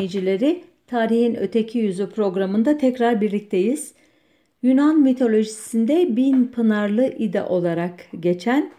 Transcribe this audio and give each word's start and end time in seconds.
dinleyicileri 0.00 0.64
Tarihin 0.86 1.34
Öteki 1.34 1.78
Yüzü 1.78 2.10
programında 2.10 2.78
tekrar 2.78 3.20
birlikteyiz. 3.20 3.94
Yunan 4.62 5.00
mitolojisinde 5.00 6.16
bin 6.16 6.46
pınarlı 6.46 7.06
ide 7.06 7.42
olarak 7.42 8.06
geçen 8.20 8.72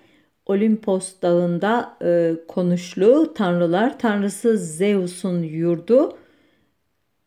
Olimpos 0.45 1.13
dağında 1.21 1.97
e, 2.03 2.33
konuşlu 2.47 3.33
tanrılar 3.33 3.99
tanrısı 3.99 4.57
Zeus'un 4.57 5.43
yurdu. 5.43 6.17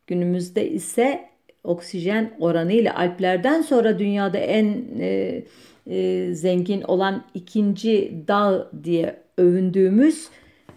Günümüzde 0.06 0.70
ise 0.70 1.29
oksijen 1.64 2.36
oranı 2.40 2.72
ile 2.72 2.93
Alplerden 2.93 3.62
sonra 3.62 3.98
dünyada 3.98 4.38
en 4.38 4.84
e, 5.00 5.43
e, 5.86 6.29
zengin 6.34 6.82
olan 6.82 7.24
ikinci 7.34 8.14
dağ 8.29 8.70
diye 8.84 9.16
övündüğümüz 9.38 10.29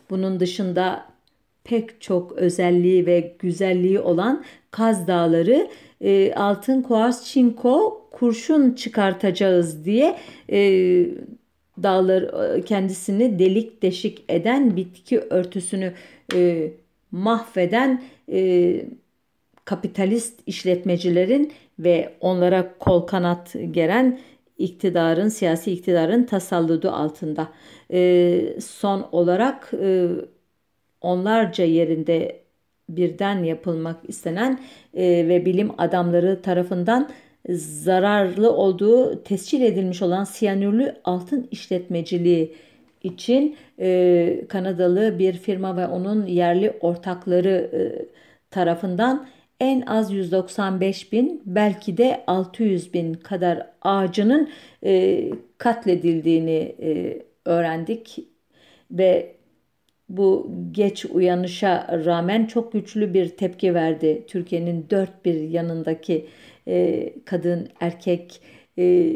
bunun 0.09 0.39
dışında 0.39 1.14
pek 1.66 2.02
çok 2.02 2.32
özelliği 2.32 3.05
ve 3.05 3.36
güzelliği 3.39 4.00
olan 4.00 4.43
Kaz 4.71 5.07
Dağları 5.07 5.68
e, 6.01 6.33
altın 6.33 6.82
kuars 6.82 7.25
çinko 7.25 8.07
kurşun 8.11 8.71
çıkartacağız 8.71 9.86
diye 9.86 10.18
e, 10.51 10.60
dağlar 11.83 12.55
e, 12.57 12.61
kendisini 12.61 13.39
delik 13.39 13.82
deşik 13.82 14.24
eden 14.29 14.75
bitki 14.75 15.19
örtüsünü 15.19 15.93
e, 16.36 16.71
mahveden 17.11 18.04
e, 18.32 18.82
kapitalist 19.66 20.39
işletmecilerin 20.46 21.54
ve 21.79 22.13
onlara 22.21 22.74
kol 22.79 23.02
kanat 23.02 23.55
geren 23.71 24.19
iktidarın, 24.57 25.29
siyasi 25.29 25.71
iktidarın 25.71 26.24
tasalludu 26.24 26.89
altında. 26.89 27.50
E, 27.93 28.60
son 28.61 29.07
olarak 29.11 29.71
e, 29.82 30.07
onlarca 31.05 31.64
yerinde 31.64 32.39
birden 32.89 33.44
yapılmak 33.44 34.09
istenen 34.09 34.59
e, 34.94 35.03
ve 35.03 35.45
bilim 35.45 35.72
adamları 35.77 36.41
tarafından 36.41 37.09
zararlı 37.49 38.52
olduğu 38.52 39.23
tescil 39.23 39.61
edilmiş 39.61 40.02
olan 40.02 40.23
siyanürlü 40.23 40.95
altın 41.03 41.47
işletmeciliği 41.52 42.55
için 43.03 43.57
e, 43.80 44.41
Kanadalı 44.49 45.19
bir 45.19 45.33
firma 45.33 45.77
ve 45.77 45.88
onun 45.88 46.25
yerli 46.25 46.71
ortakları 46.81 47.69
e, 47.73 48.05
tarafından 48.52 49.27
en 49.59 49.81
az 49.81 50.11
195 50.13 51.11
bin 51.11 51.41
belki 51.45 51.97
de 51.97 52.23
600 52.27 52.93
bin 52.93 53.13
kadar 53.13 53.67
ağacının 53.81 54.49
e, 54.83 55.23
katledildiğini 55.58 56.75
e, 56.81 57.21
öğrendik 57.45 58.19
ve 58.91 59.34
bu 60.09 60.52
geç 60.72 61.06
uyanışa 61.06 62.02
rağmen 62.06 62.45
çok 62.45 62.73
güçlü 62.73 63.14
bir 63.14 63.30
tepki 63.30 63.73
verdi. 63.73 64.23
Türkiye'nin 64.28 64.88
dört 64.89 65.25
bir 65.25 65.42
yanındaki 65.50 66.25
e, 66.67 67.14
kadın, 67.25 67.70
erkek 67.80 68.42
e, 68.78 69.16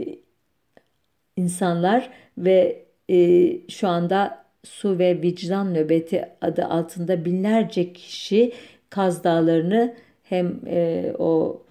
insanlar 1.37 2.09
ve 2.37 2.85
e, 3.09 3.51
şu 3.69 3.87
anda 3.87 4.45
su 4.63 4.99
ve 4.99 5.21
vicdan 5.21 5.73
nöbeti 5.73 6.25
adı 6.41 6.65
altında 6.65 7.25
binlerce 7.25 7.93
kişi 7.93 8.53
Kaz 8.89 9.23
Dağları'nı 9.23 9.93
hem 10.23 10.59
e, 10.67 11.11
o 11.19 11.61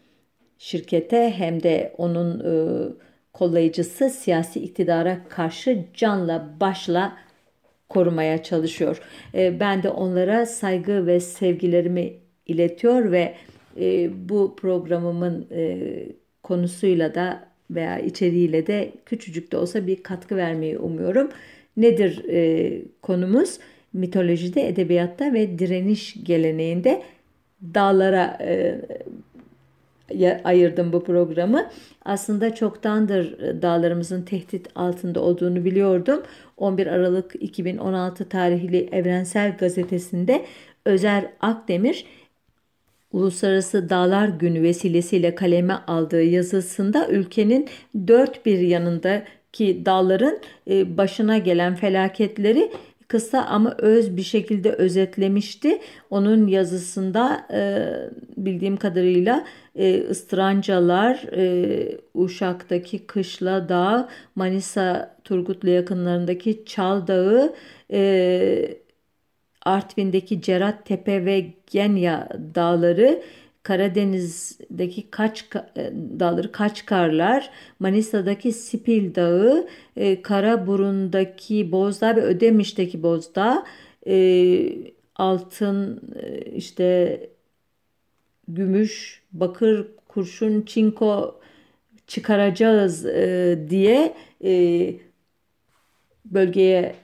şirkete 0.59 1.31
hem 1.31 1.63
de 1.63 1.95
onun 1.99 2.41
e, 2.41 2.53
kollayıcısı 3.33 4.11
siyasi 4.11 4.61
iktidara 4.61 5.19
karşı 5.29 5.85
canla 5.95 6.49
başla 6.61 7.17
korumaya 7.89 8.43
çalışıyor. 8.43 9.01
E, 9.35 9.61
ben 9.61 9.83
de 9.83 9.89
onlara 9.89 10.47
saygı 10.47 11.07
ve 11.07 11.21
sevgilerimi 11.21 12.13
iletiyor 12.47 13.13
ve 13.13 13.35
e, 13.81 14.11
bu 14.29 14.57
programımın 14.57 15.47
e, 15.51 15.79
konusuyla 16.43 17.15
da 17.15 17.49
veya 17.71 17.99
içeriğiyle 17.99 18.67
de 18.67 18.93
küçücük 19.07 19.53
de 19.53 19.57
olsa 19.57 19.87
bir 19.87 20.03
katkı 20.03 20.37
vermeyi 20.37 20.79
umuyorum. 20.79 21.31
Nedir 21.77 22.25
konumuz? 23.03 23.59
Mitolojide, 23.93 24.69
edebiyatta 24.69 25.33
ve 25.33 25.59
direniş 25.59 26.25
geleneğinde 26.25 27.03
dağlara 27.75 28.39
ayırdım 30.45 30.93
bu 30.93 31.05
programı. 31.05 31.71
Aslında 32.05 32.55
çoktandır 32.55 33.41
e, 33.41 33.63
dağlarımızın 33.63 34.23
tehdit 34.23 34.69
altında 34.75 35.21
olduğunu 35.21 35.65
biliyordum. 35.65 36.23
11 36.57 36.87
Aralık 36.87 37.35
2016 37.41 38.29
tarihli 38.29 38.89
Evrensel 38.93 39.57
Gazetesi'nde 39.57 40.45
Özer 40.85 41.27
Akdemir 41.41 42.05
Uluslararası 43.13 43.89
Dağlar 43.89 44.29
Günü 44.29 44.63
vesilesiyle 44.63 45.35
kaleme 45.35 45.75
aldığı 45.75 46.23
yazısında 46.23 47.09
ülkenin 47.09 47.69
dört 48.09 48.47
bir 48.47 48.59
yanındaki 48.59 49.87
dağların 49.87 50.39
e, 50.71 50.97
başına 50.97 51.39
gelen 51.39 51.75
felaketleri 51.75 52.73
kısa 53.09 53.45
ama 53.45 53.75
öz 53.79 54.17
bir 54.17 54.23
şekilde 54.23 54.73
özetlemişti. 54.73 55.81
Onun 56.11 56.47
yazısında 56.47 57.47
e, 57.53 57.61
bildiğim 58.37 58.77
kadarıyla 58.77 59.45
e, 59.77 60.01
ıstırancalar, 60.11 61.23
e, 61.33 61.99
Uşak'taki 62.15 63.07
Kışla 63.07 63.69
Dağı, 63.69 64.09
Manisa 64.35 65.17
Turgutlu 65.25 65.71
yakınlarındaki 65.71 66.65
Çal 66.65 67.07
Dağı, 67.07 67.55
e, 67.93 68.79
Artvin'deki 69.63 70.43
Cerat 70.43 70.87
Tepe 70.87 71.25
ve 71.25 71.47
Genya 71.67 72.29
dağları, 72.55 73.23
Karadeniz'deki 73.63 75.11
kaç 75.11 75.45
e, 75.77 75.93
dağları 76.21 76.53
Kaçkarlar, 76.53 77.51
Manisa'daki 77.79 78.53
Sipil 78.53 79.15
Dağı, 79.15 79.69
e, 79.97 80.23
Karaburun'daki 80.23 81.73
Bozdağ 81.73 82.17
ve 82.17 82.21
Ödemiş'teki 82.23 83.03
Bozdağ, 83.03 83.65
e, 84.07 84.69
altın 85.17 86.01
e, 86.23 86.41
işte 86.41 87.21
gümüş, 88.49 89.23
bakır, 89.33 89.87
kurşun, 90.09 90.63
çinko 90.63 91.41
çıkaracağız 92.07 93.07
e, 93.07 93.59
diye 93.71 94.15
e, 94.45 94.95
bölgeye 96.25 96.95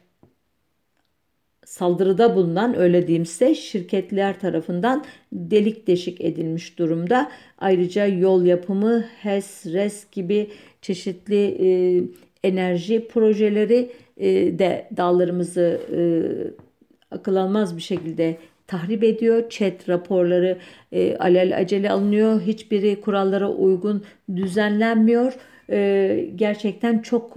saldırıda 1.64 2.36
bulunan 2.36 2.78
öyle 2.78 3.06
diyeyim 3.06 3.26
size 3.26 3.54
şirketler 3.54 4.40
tarafından 4.40 5.04
delik 5.32 5.86
deşik 5.86 6.20
edilmiş 6.20 6.78
durumda. 6.78 7.30
Ayrıca 7.58 8.06
yol 8.06 8.44
yapımı, 8.44 9.04
HES, 9.20 9.66
RES 9.66 10.10
gibi 10.12 10.50
çeşitli 10.82 11.56
e, 11.60 11.68
enerji 12.48 13.08
projeleri 13.08 13.90
e, 14.16 14.58
de 14.58 14.88
dağlarımızı 14.96 15.80
e, 15.96 16.00
akıl 17.10 17.36
almaz 17.36 17.76
bir 17.76 17.82
şekilde 17.82 18.36
tahrip 18.66 19.04
ediyor. 19.04 19.48
Chat 19.50 19.88
raporları 19.88 20.58
e, 20.92 21.16
alel 21.16 21.58
acele 21.58 21.90
alınıyor. 21.90 22.40
Hiçbiri 22.40 23.00
kurallara 23.00 23.50
uygun 23.50 24.04
düzenlenmiyor. 24.36 25.32
E, 25.70 26.30
gerçekten 26.36 26.98
çok 26.98 27.36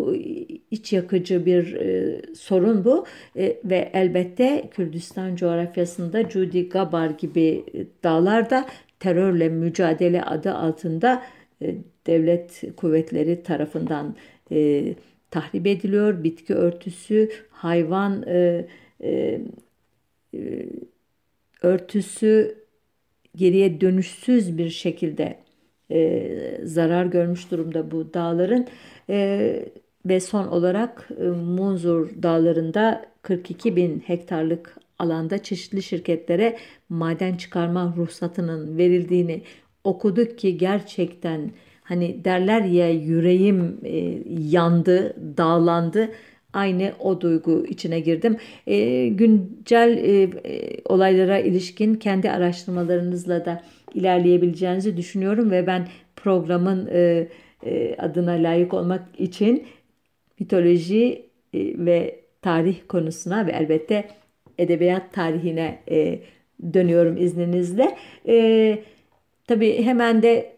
iç 0.72 0.94
yakıcı 0.94 1.46
bir 1.46 1.74
e, 1.74 2.22
sorun 2.36 2.86
bu 2.86 3.06
e, 3.36 3.58
ve 3.66 3.92
elbette 3.94 4.70
Kürdistan 4.72 5.36
coğrafyasında 5.36 6.30
Cudi 6.30 6.70
Gabar 6.70 7.10
gibi 7.10 7.64
dağlarda 8.04 8.66
terörle 9.00 9.50
mücadele 9.50 10.24
adı 10.24 10.54
altında 10.54 11.24
e, 11.62 11.76
devlet 12.08 12.64
kuvvetleri 12.78 13.44
tarafından 13.44 14.16
e, 14.52 14.84
tahrip 15.32 15.68
ediliyor. 15.68 16.24
Bitki 16.24 16.56
örtüsü, 16.56 17.30
hayvan 17.50 18.24
e, 18.28 18.68
e, 19.04 19.42
e, 20.34 20.70
örtüsü 21.62 22.58
geriye 23.36 23.82
dönüşsüz 23.82 24.58
bir 24.58 24.70
şekilde 24.70 25.47
e, 25.92 26.62
zarar 26.64 27.06
görmüş 27.06 27.52
durumda 27.52 27.92
bu 27.92 28.14
dağların 28.14 28.68
e, 29.10 29.66
ve 30.06 30.20
son 30.20 30.48
olarak 30.48 31.10
e, 31.22 31.24
Munzur 31.24 32.10
dağlarında 32.24 33.06
42 33.22 33.76
bin 33.76 34.00
hektarlık 34.00 34.78
alanda 35.00 35.38
çeşitli 35.38 35.84
şirketlere 35.84 36.58
maden 36.90 37.36
çıkarma 37.36 37.94
ruhsatının 37.98 38.78
verildiğini 38.78 39.42
okuduk 39.84 40.38
ki 40.38 40.58
gerçekten 40.58 41.52
hani 41.84 42.26
derler 42.26 42.62
ya 42.62 42.90
yüreğim 42.90 43.80
e, 43.84 44.24
yandı, 44.28 45.16
dağlandı 45.38 46.10
aynı 46.54 46.94
o 47.00 47.22
duygu 47.22 47.66
içine 47.66 48.00
girdim. 48.00 48.38
E, 48.68 49.08
güncel 49.08 49.98
e, 49.98 50.22
e, 50.22 50.82
olaylara 50.86 51.40
ilişkin 51.40 51.96
kendi 51.96 52.32
araştırmalarınızla 52.32 53.46
da 53.46 53.64
ilerleyebileceğinizi 53.98 54.98
düşünüyorum 54.98 55.52
ve 55.52 55.68
ben 55.68 55.88
programın 56.16 56.90
e, 56.92 57.28
e, 57.66 57.96
adına 57.98 58.32
layık 58.32 58.74
olmak 58.74 59.20
için 59.20 59.68
mitoloji 60.40 61.26
e, 61.54 61.86
ve 61.86 62.20
tarih 62.42 62.78
konusuna 62.88 63.48
ve 63.48 63.52
elbette 63.52 64.10
edebiyat 64.58 65.14
tarihine 65.14 65.80
e, 65.92 66.20
dönüyorum 66.74 67.18
izninizle. 67.18 67.98
E, 68.28 68.78
tabii 69.48 69.84
hemen 69.84 70.24
de 70.24 70.58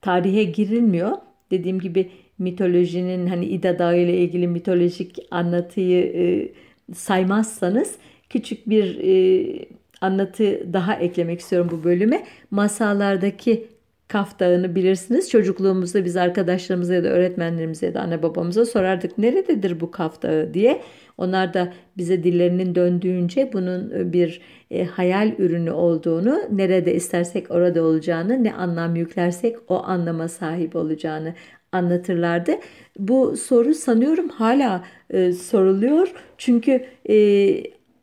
tarihe 0.00 0.44
girilmiyor. 0.44 1.12
Dediğim 1.50 1.80
gibi 1.80 2.10
mitolojinin 2.38 3.26
hani 3.26 3.44
İda 3.46 3.78
Dağı 3.78 3.98
ile 3.98 4.16
ilgili 4.18 4.48
mitolojik 4.48 5.18
anlatıyı 5.30 6.04
e, 6.04 6.48
saymazsanız 6.94 7.96
küçük 8.28 8.68
bir 8.68 8.98
e, 8.98 9.79
anlatı 10.00 10.72
daha 10.72 10.94
eklemek 10.94 11.40
istiyorum 11.40 11.68
bu 11.72 11.84
bölüme. 11.84 12.26
Masallardaki 12.50 13.68
Kaf 14.08 14.40
Dağı'nı 14.40 14.74
bilirsiniz. 14.74 15.30
Çocukluğumuzda 15.30 16.04
biz 16.04 16.16
arkadaşlarımıza 16.16 16.94
ya 16.94 17.04
da 17.04 17.08
öğretmenlerimize 17.08 17.86
ya 17.86 17.94
da 17.94 18.00
anne 18.00 18.22
babamıza 18.22 18.66
sorardık 18.66 19.18
nerededir 19.18 19.80
bu 19.80 19.90
Kaf 19.90 20.22
Dağı 20.22 20.54
diye. 20.54 20.82
Onlar 21.18 21.54
da 21.54 21.72
bize 21.96 22.24
dillerinin 22.24 22.74
döndüğünce 22.74 23.50
bunun 23.52 24.12
bir 24.12 24.40
e, 24.70 24.84
hayal 24.84 25.32
ürünü 25.38 25.70
olduğunu, 25.70 26.40
nerede 26.50 26.94
istersek 26.94 27.50
orada 27.50 27.82
olacağını, 27.82 28.44
ne 28.44 28.54
anlam 28.54 28.96
yüklersek 28.96 29.56
o 29.68 29.82
anlama 29.82 30.28
sahip 30.28 30.76
olacağını 30.76 31.34
anlatırlardı. 31.72 32.52
Bu 32.98 33.36
soru 33.36 33.74
sanıyorum 33.74 34.28
hala 34.28 34.84
e, 35.10 35.32
soruluyor. 35.32 36.12
Çünkü 36.38 36.84
e, 37.08 37.14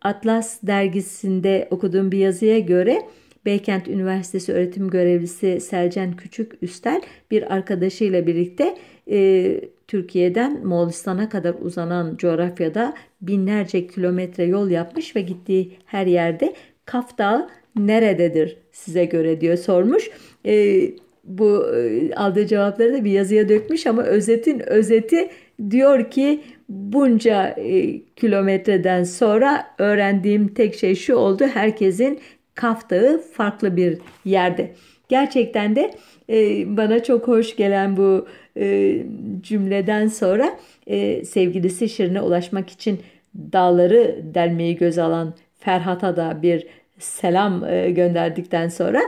Atlas 0.07 0.59
dergisinde 0.63 1.67
okuduğum 1.71 2.11
bir 2.11 2.17
yazıya 2.17 2.59
göre 2.59 3.01
Beykent 3.45 3.87
Üniversitesi 3.87 4.53
öğretim 4.53 4.89
görevlisi 4.89 5.59
Selcan 5.59 6.15
Küçük 6.15 6.51
Üstel 6.61 7.01
bir 7.31 7.53
arkadaşıyla 7.53 8.27
birlikte 8.27 8.77
e, 9.11 9.61
Türkiye'den 9.87 10.67
Moğolistan'a 10.67 11.29
kadar 11.29 11.55
uzanan 11.61 12.17
coğrafyada 12.17 12.93
binlerce 13.21 13.87
kilometre 13.87 14.43
yol 14.43 14.69
yapmış 14.69 15.15
ve 15.15 15.21
gittiği 15.21 15.71
her 15.85 16.05
yerde 16.05 16.53
Kaf 16.85 17.17
Dağı 17.17 17.49
nerededir 17.75 18.57
size 18.71 19.05
göre 19.05 19.41
diyor 19.41 19.57
sormuş. 19.57 20.09
E, 20.45 20.81
bu 21.23 21.75
e, 21.75 22.13
aldığı 22.15 22.47
cevapları 22.47 22.93
da 22.93 23.05
bir 23.05 23.11
yazıya 23.11 23.49
dökmüş 23.49 23.87
ama 23.87 24.03
özetin 24.03 24.59
özeti 24.69 25.29
diyor 25.69 26.11
ki 26.11 26.41
bunca 26.69 27.47
e, 27.49 28.01
kilometreden 28.15 29.03
sonra 29.03 29.65
öğrendiğim 29.77 30.47
tek 30.47 30.75
şey 30.75 30.95
şu 30.95 31.15
oldu. 31.15 31.47
Herkesin 31.53 32.19
Kaf 32.55 32.89
Dağı 32.89 33.21
farklı 33.21 33.77
bir 33.77 33.97
yerde. 34.25 34.73
Gerçekten 35.09 35.75
de 35.75 35.91
e, 36.29 36.37
bana 36.77 37.03
çok 37.03 37.27
hoş 37.27 37.55
gelen 37.55 37.97
bu 37.97 38.27
e, 38.57 38.97
cümleden 39.41 40.07
sonra 40.07 40.57
e, 40.87 41.25
sevgilisi 41.25 41.89
Şirin'e 41.89 42.21
ulaşmak 42.21 42.69
için 42.69 42.99
dağları 43.35 44.21
delmeyi 44.33 44.75
göz 44.75 44.97
alan 44.97 45.33
Ferhat'a 45.59 46.17
da 46.17 46.41
bir 46.41 46.67
selam 46.99 47.63
e, 47.63 47.91
gönderdikten 47.91 48.67
sonra 48.67 49.01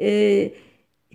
e, 0.00 0.50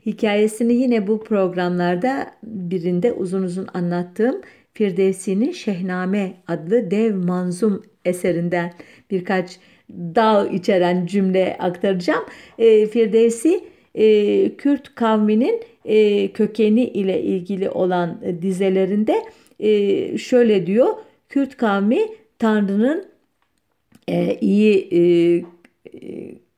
hikayesini 0.06 0.74
yine 0.74 1.08
bu 1.08 1.24
programlarda 1.24 2.32
birinde 2.44 3.14
uzun 3.14 3.44
uzun 3.44 3.68
anlattığım 3.74 4.42
Firdevsi'nin 4.74 5.52
Şehname 5.52 6.34
adlı 6.48 6.92
dev 6.92 7.16
manzum 7.16 7.84
eserinden 8.06 8.74
birkaç 9.12 9.60
dağ 9.90 10.48
içeren 10.48 11.06
cümle 11.06 11.58
aktaracağım. 11.60 12.24
E, 12.58 12.86
Firdevsi 12.86 13.64
e, 13.96 14.56
Kürt 14.56 14.96
kavminin 14.96 15.62
e, 15.86 16.28
kökeni 16.32 16.84
ile 16.84 17.22
ilgili 17.22 17.70
olan 17.70 18.22
dizelerinde 18.42 19.24
e, 19.60 20.18
şöyle 20.18 20.68
diyor. 20.68 20.88
Kürt 21.30 21.58
kavmi 21.58 22.00
Tanrı'nın 22.40 23.06
e, 24.08 24.38
iyi 24.42 24.90
e, 24.92 25.02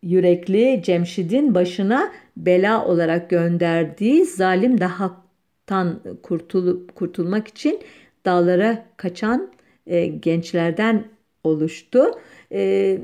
yürekli 0.04 0.82
Cemşid'in 0.84 1.56
başına 1.56 2.12
bela 2.38 2.86
olarak 2.86 3.30
gönderdiği 3.30 4.26
zalim 4.26 4.80
dahaktan 4.82 6.00
kurtulup 6.24 6.96
kurtulmak 6.96 7.48
için 7.48 7.80
dağlara 8.26 8.86
kaçan 8.98 9.52
e, 9.88 10.06
gençlerden 10.06 11.04
oluştu. 11.44 12.06
E, 12.52 12.62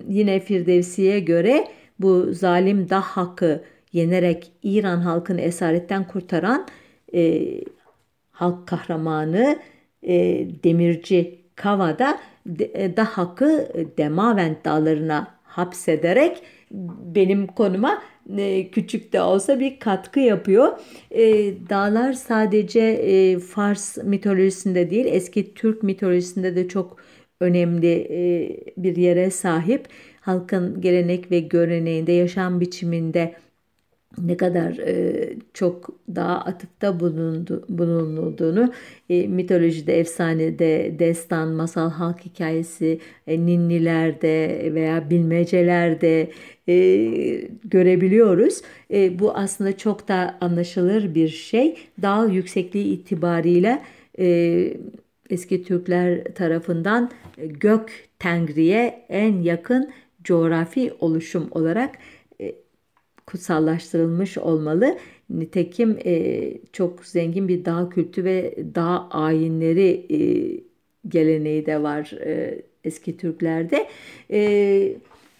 yine 0.09 0.39
Firdevsi'ye 0.39 1.19
göre 1.19 1.67
bu 1.99 2.33
zalim 2.33 2.89
Dahhak'ı 2.89 3.63
yenerek 3.93 4.51
İran 4.63 4.99
halkını 4.99 5.41
esaretten 5.41 6.07
kurtaran 6.07 6.67
e, 7.13 7.43
halk 8.31 8.67
kahramanı 8.67 9.59
e, 10.03 10.47
demirci 10.63 11.41
Kava'da 11.55 12.19
e, 12.59 12.97
Dahhak'ı 12.97 13.69
Demavent 13.97 14.65
dağlarına 14.65 15.37
hapsederek 15.43 16.43
benim 17.15 17.47
konuma 17.47 18.01
e, 18.37 18.71
küçük 18.71 19.13
de 19.13 19.21
olsa 19.21 19.59
bir 19.59 19.79
katkı 19.79 20.19
yapıyor. 20.19 20.79
E, 21.11 21.23
dağlar 21.69 22.13
sadece 22.13 22.79
e, 22.79 23.39
Fars 23.39 23.97
mitolojisinde 23.97 24.89
değil 24.89 25.05
eski 25.09 25.53
Türk 25.53 25.83
mitolojisinde 25.83 26.55
de 26.55 26.67
çok 26.67 26.97
önemli 27.39 28.07
bir 28.77 28.95
yere 28.95 29.31
sahip. 29.31 29.87
Halkın 30.21 30.81
gelenek 30.81 31.31
ve 31.31 31.39
göreneğinde, 31.39 32.11
yaşam 32.11 32.59
biçiminde 32.59 33.35
ne 34.17 34.37
kadar 34.37 34.77
e, 34.77 35.29
çok 35.53 35.89
daha 36.15 36.41
atıfta 36.41 36.99
bulundu, 36.99 37.65
bulunulduğunu 37.69 38.73
e, 39.09 39.27
mitolojide, 39.27 39.99
efsanede, 39.99 40.95
destan, 40.99 41.47
masal, 41.47 41.89
halk 41.89 42.25
hikayesi, 42.25 42.99
e, 43.27 43.45
ninnilerde 43.45 44.69
veya 44.73 45.09
bilmecelerde 45.09 46.31
görebiliyoruz. 47.63 48.61
Bu 49.19 49.31
aslında 49.37 49.77
çok 49.77 50.07
da 50.07 50.37
anlaşılır 50.41 51.15
bir 51.15 51.27
şey. 51.27 51.77
Dağ 52.01 52.25
yüksekliği 52.25 52.85
itibariyle 52.85 53.81
eski 55.29 55.63
Türkler 55.63 56.23
tarafından 56.23 57.11
gök 57.37 58.07
tengriye 58.19 59.05
en 59.09 59.41
yakın 59.41 59.91
coğrafi 60.23 60.93
oluşum 60.99 61.47
olarak 61.51 61.95
kutsallaştırılmış 63.27 64.37
olmalı. 64.37 64.97
Nitekim 65.29 65.97
e, 66.05 66.53
çok 66.73 67.05
zengin 67.05 67.47
bir 67.47 67.65
dağ 67.65 67.89
kültü 67.89 68.23
ve 68.23 68.55
dağ 68.75 69.07
ayinleri 69.09 70.05
e, 70.09 70.19
geleneği 71.07 71.65
de 71.65 71.83
var 71.83 72.11
e, 72.25 72.61
eski 72.83 73.17
Türklerde. 73.17 73.87
E, 74.31 74.39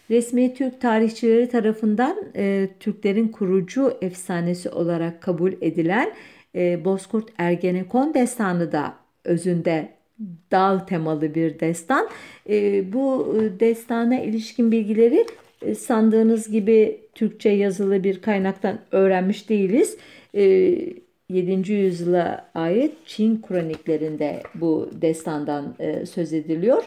resmi 0.10 0.54
Türk 0.54 0.82
tarihçileri 0.82 1.50
tarafından 1.50 2.18
e, 2.36 2.70
Türklerin 2.80 3.28
kurucu 3.28 3.94
efsanesi 4.02 4.70
olarak 4.70 5.22
kabul 5.22 5.54
edilen 5.62 6.14
e, 6.56 6.86
Bozkurt 6.86 7.30
Ergenekon 7.38 8.14
destanı 8.14 8.72
da 8.72 8.96
özünde 9.24 9.90
dağ 10.52 10.86
temalı 10.86 11.36
bir 11.36 11.60
destan. 11.60 12.08
E, 12.50 12.84
bu 12.94 13.36
destana 13.60 14.20
ilişkin 14.20 14.72
bilgileri 14.72 15.20
e, 15.20 15.47
sandığınız 15.78 16.52
gibi 16.52 17.00
Türkçe 17.16 17.50
yazılı 17.50 18.04
bir 18.04 18.22
kaynaktan 18.22 18.80
öğrenmiş 18.92 19.50
değiliz. 19.50 19.98
7. 20.34 20.92
E, 21.30 21.74
yüzyıla 21.74 22.50
ait 22.56 22.94
Çin 23.06 23.42
kroniklerinde 23.42 24.44
bu 24.56 24.90
destandan 25.02 25.76
e, 25.80 26.06
söz 26.06 26.34
ediliyor. 26.34 26.84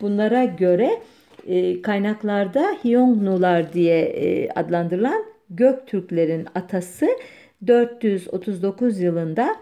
Bunlara 0.00 0.44
göre 0.44 0.90
kaynaklarda 1.82 2.76
Hyongnular 2.84 3.72
diye 3.72 4.48
adlandırılan 4.54 5.24
Göktürklerin 5.50 6.46
atası 6.54 7.08
439 7.66 9.00
yılında 9.00 9.56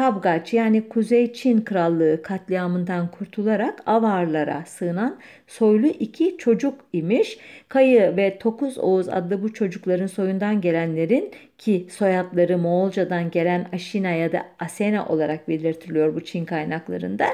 Tabgaç 0.00 0.54
yani 0.54 0.88
Kuzey 0.88 1.32
Çin 1.32 1.60
Krallığı 1.60 2.22
katliamından 2.22 3.10
kurtularak 3.10 3.82
Avarlara 3.86 4.64
sığınan 4.66 5.18
soylu 5.46 5.86
iki 5.86 6.36
çocuk 6.38 6.74
imiş. 6.92 7.38
Kayı 7.68 8.16
ve 8.16 8.38
Tokuz 8.38 8.78
Oğuz 8.78 9.08
adlı 9.08 9.42
bu 9.42 9.52
çocukların 9.52 10.06
soyundan 10.06 10.60
gelenlerin 10.60 11.30
ki 11.58 11.86
soyadları 11.90 12.58
Moğolcadan 12.58 13.30
gelen 13.30 13.66
Aşina 13.72 14.10
ya 14.10 14.32
da 14.32 14.46
Asena 14.58 15.06
olarak 15.06 15.48
belirtiliyor 15.48 16.14
bu 16.14 16.24
Çin 16.24 16.44
kaynaklarında. 16.44 17.26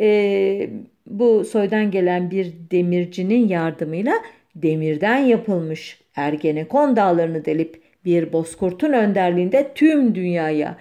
Ee, 0.00 0.70
bu 1.06 1.44
soydan 1.44 1.90
gelen 1.90 2.30
bir 2.30 2.52
demircinin 2.70 3.48
yardımıyla 3.48 4.14
demirden 4.56 5.18
yapılmış 5.18 6.00
Ergenekon 6.16 6.96
dağlarını 6.96 7.44
delip 7.44 7.82
bir 8.04 8.32
bozkurtun 8.32 8.92
önderliğinde 8.92 9.70
tüm 9.74 10.14
dünyaya 10.14 10.76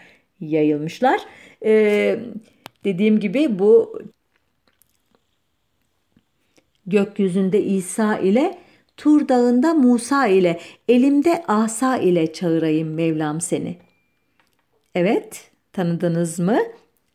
yayılmışlar. 0.50 1.22
Ee, 1.66 2.20
dediğim 2.84 3.20
gibi 3.20 3.60
bu 3.60 4.00
gökyüzünde 6.86 7.64
İsa 7.64 8.18
ile 8.18 8.58
Tur 8.98 9.28
dağında 9.28 9.74
Musa 9.74 10.28
ile 10.28 10.60
elimde 10.88 11.44
asa 11.48 11.98
ile 11.98 12.34
çağırayım 12.34 12.94
Mevlam 12.94 13.42
seni. 13.42 13.78
Evet 14.96 15.52
tanıdınız 15.74 16.40
mı? 16.40 16.60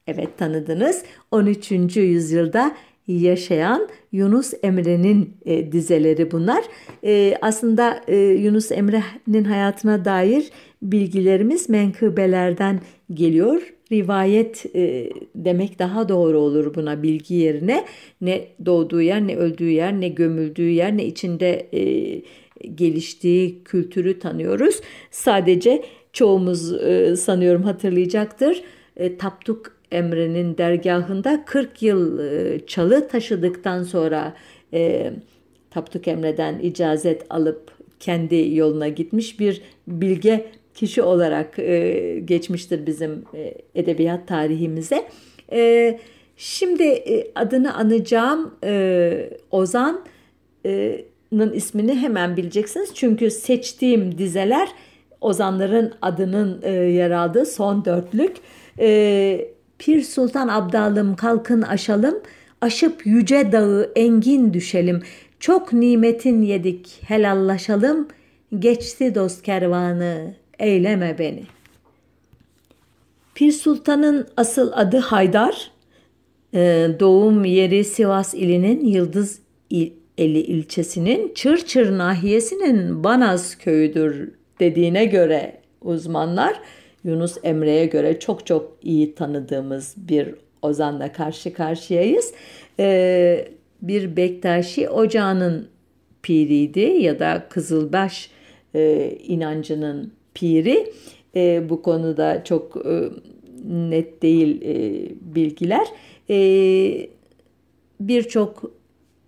Evet 0.06 0.38
tanıdınız. 0.38 1.04
13. 1.30 1.96
yüzyılda 1.96 2.76
yaşayan 3.08 3.88
Yunus 4.12 4.54
Emre'nin 4.62 5.36
e, 5.44 5.72
dizeleri 5.72 6.30
bunlar. 6.30 6.64
E, 7.04 7.34
aslında 7.42 8.00
e, 8.08 8.16
Yunus 8.16 8.72
Emre'nin 8.72 9.44
hayatına 9.44 10.04
dair 10.04 10.50
bilgilerimiz 10.82 11.68
menkıbelerden 11.68 12.80
geliyor. 13.14 13.74
Rivayet 13.92 14.66
e, 14.74 15.10
demek 15.34 15.78
daha 15.78 16.08
doğru 16.08 16.38
olur 16.38 16.74
buna 16.74 17.02
bilgi 17.02 17.34
yerine. 17.34 17.84
Ne 18.20 18.48
doğduğu 18.66 19.02
yer, 19.02 19.26
ne 19.26 19.36
öldüğü 19.36 19.70
yer, 19.70 20.00
ne 20.00 20.08
gömüldüğü 20.08 20.70
yer, 20.70 20.96
ne 20.96 21.06
içinde 21.06 21.68
e, 21.72 22.22
geliştiği 22.74 23.64
kültürü 23.64 24.18
tanıyoruz. 24.18 24.80
Sadece 25.10 25.82
çoğumuz 26.12 26.72
e, 26.72 27.16
sanıyorum 27.16 27.62
hatırlayacaktır. 27.62 28.62
E, 28.96 29.16
Tapduk 29.16 29.77
Emre'nin 29.92 30.58
dergahında 30.58 31.44
40 31.46 31.82
yıl 31.82 32.18
e, 32.18 32.60
çalı 32.66 33.08
taşıdıktan 33.08 33.82
sonra 33.82 34.34
e, 34.72 35.12
Tapduk 35.70 36.08
Emre'den 36.08 36.58
icazet 36.58 37.26
alıp 37.30 37.70
kendi 38.00 38.54
yoluna 38.54 38.88
gitmiş 38.88 39.40
bir 39.40 39.62
bilge 39.86 40.46
kişi 40.74 41.02
olarak 41.02 41.58
e, 41.58 42.20
geçmiştir 42.24 42.86
bizim 42.86 43.24
e, 43.34 43.54
edebiyat 43.74 44.28
tarihimize. 44.28 45.04
E, 45.52 45.98
şimdi 46.36 46.82
e, 46.82 47.30
adını 47.34 47.74
anacağım 47.74 48.54
e, 48.64 49.30
Ozan'ın 49.50 51.52
ismini 51.52 51.94
hemen 51.94 52.36
bileceksiniz. 52.36 52.90
Çünkü 52.94 53.30
seçtiğim 53.30 54.18
dizeler 54.18 54.68
Ozanların 55.20 55.92
adının 56.02 56.60
e, 56.62 56.70
yer 56.70 57.10
aldığı 57.10 57.46
son 57.46 57.84
dörtlük. 57.84 58.36
E, 58.78 59.48
Pir 59.78 60.02
Sultan 60.02 60.48
Abdalım 60.48 61.16
kalkın 61.16 61.62
aşalım, 61.62 62.14
aşıp 62.60 63.06
yüce 63.06 63.52
dağı 63.52 63.92
engin 63.96 64.54
düşelim. 64.54 65.02
Çok 65.40 65.72
nimetin 65.72 66.42
yedik 66.42 67.00
helallaşalım, 67.06 68.08
geçti 68.58 69.14
dost 69.14 69.42
kervanı 69.42 70.34
eyleme 70.58 71.18
beni. 71.18 71.42
Pir 73.34 73.52
Sultan'ın 73.52 74.28
asıl 74.36 74.70
adı 74.74 74.98
Haydar, 74.98 75.70
e, 76.54 76.88
doğum 77.00 77.44
yeri 77.44 77.84
Sivas 77.84 78.34
ilinin 78.34 78.84
Yıldız 78.84 79.38
Eli 80.18 80.38
ilçesinin 80.38 81.34
Çırçır 81.34 81.98
nahiyesinin 81.98 83.04
Banaz 83.04 83.58
köyüdür 83.58 84.30
dediğine 84.60 85.04
göre 85.04 85.60
uzmanlar 85.82 86.60
Yunus 87.04 87.36
Emre'ye 87.42 87.86
göre 87.86 88.18
çok 88.18 88.46
çok 88.46 88.76
iyi 88.82 89.14
tanıdığımız 89.14 89.94
bir 89.96 90.34
ozanla 90.62 91.12
karşı 91.12 91.52
karşıyayız. 91.52 92.32
Ee, 92.80 93.48
bir 93.82 94.16
Bektaşi 94.16 94.88
ocağının 94.88 95.68
piriydi 96.22 96.80
ya 96.80 97.18
da 97.18 97.46
Kızılbaş 97.50 98.30
e, 98.74 99.10
inancının 99.24 100.12
piri. 100.34 100.92
E, 101.36 101.68
bu 101.68 101.82
konuda 101.82 102.44
çok 102.44 102.86
e, 102.86 103.02
net 103.68 104.22
değil 104.22 104.62
e, 104.62 105.08
bilgiler. 105.34 105.86
E, 106.30 107.08
Birçok 108.00 108.72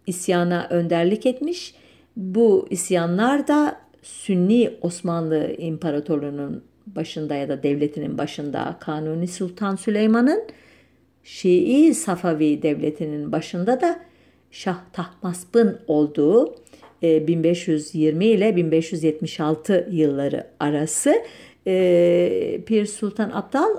isyana 0.06 0.66
önderlik 0.70 1.26
etmiş. 1.26 1.74
Bu 2.16 2.66
isyanlar 2.70 3.48
da 3.48 3.80
Sünni 4.02 4.70
Osmanlı 4.82 5.54
İmparatorluğu'nun 5.58 6.64
başında 6.96 7.34
ya 7.34 7.48
da 7.48 7.62
devletinin 7.62 8.18
başında 8.18 8.76
Kanuni 8.80 9.28
Sultan 9.28 9.76
Süleyman'ın 9.76 10.42
Şii 11.24 11.94
Safavi 11.94 12.62
devletinin 12.62 13.32
başında 13.32 13.80
da 13.80 14.00
Şah 14.50 14.78
Tahmasp'ın 14.92 15.80
olduğu 15.86 16.54
1520 17.02 18.24
e, 18.24 18.28
ile 18.28 18.56
1576 18.56 19.88
yılları 19.90 20.46
arası 20.60 21.14
e, 21.66 22.60
Pir 22.66 22.86
Sultan 22.86 23.30
Abdal 23.30 23.70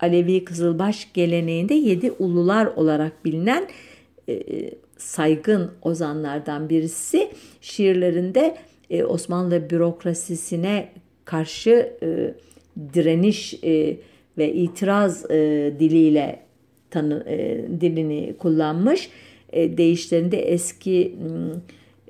Alevi 0.00 0.44
Kızılbaş 0.44 1.12
geleneğinde 1.14 1.74
yedi 1.74 2.12
ulular 2.12 2.66
olarak 2.66 3.24
bilinen 3.24 3.68
e, 4.28 4.40
saygın 4.96 5.70
ozanlardan 5.82 6.68
birisi. 6.68 7.30
Şiirlerinde 7.60 8.56
Osmanlı 9.08 9.70
bürokrasisine 9.70 10.88
karşı 11.24 11.92
direniş 12.94 13.54
ve 14.38 14.52
itiraz 14.52 15.28
diliyle 15.78 16.38
tanı, 16.90 17.24
dilini 17.80 18.34
kullanmış. 18.38 19.10
Değişlerinde 19.52 20.38
eski 20.38 21.16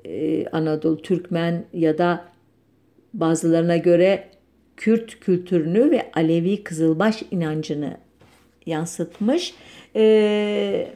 e, 0.05 0.45
Anadolu 0.47 1.01
Türkmen 1.01 1.65
ya 1.73 1.97
da 1.97 2.25
bazılarına 3.13 3.77
göre 3.77 4.23
Kürt 4.77 5.19
kültürünü 5.19 5.91
ve 5.91 6.11
Alevi 6.13 6.63
Kızılbaş 6.63 7.23
inancını 7.31 7.97
yansıtmış. 8.65 9.53
E, 9.95 10.87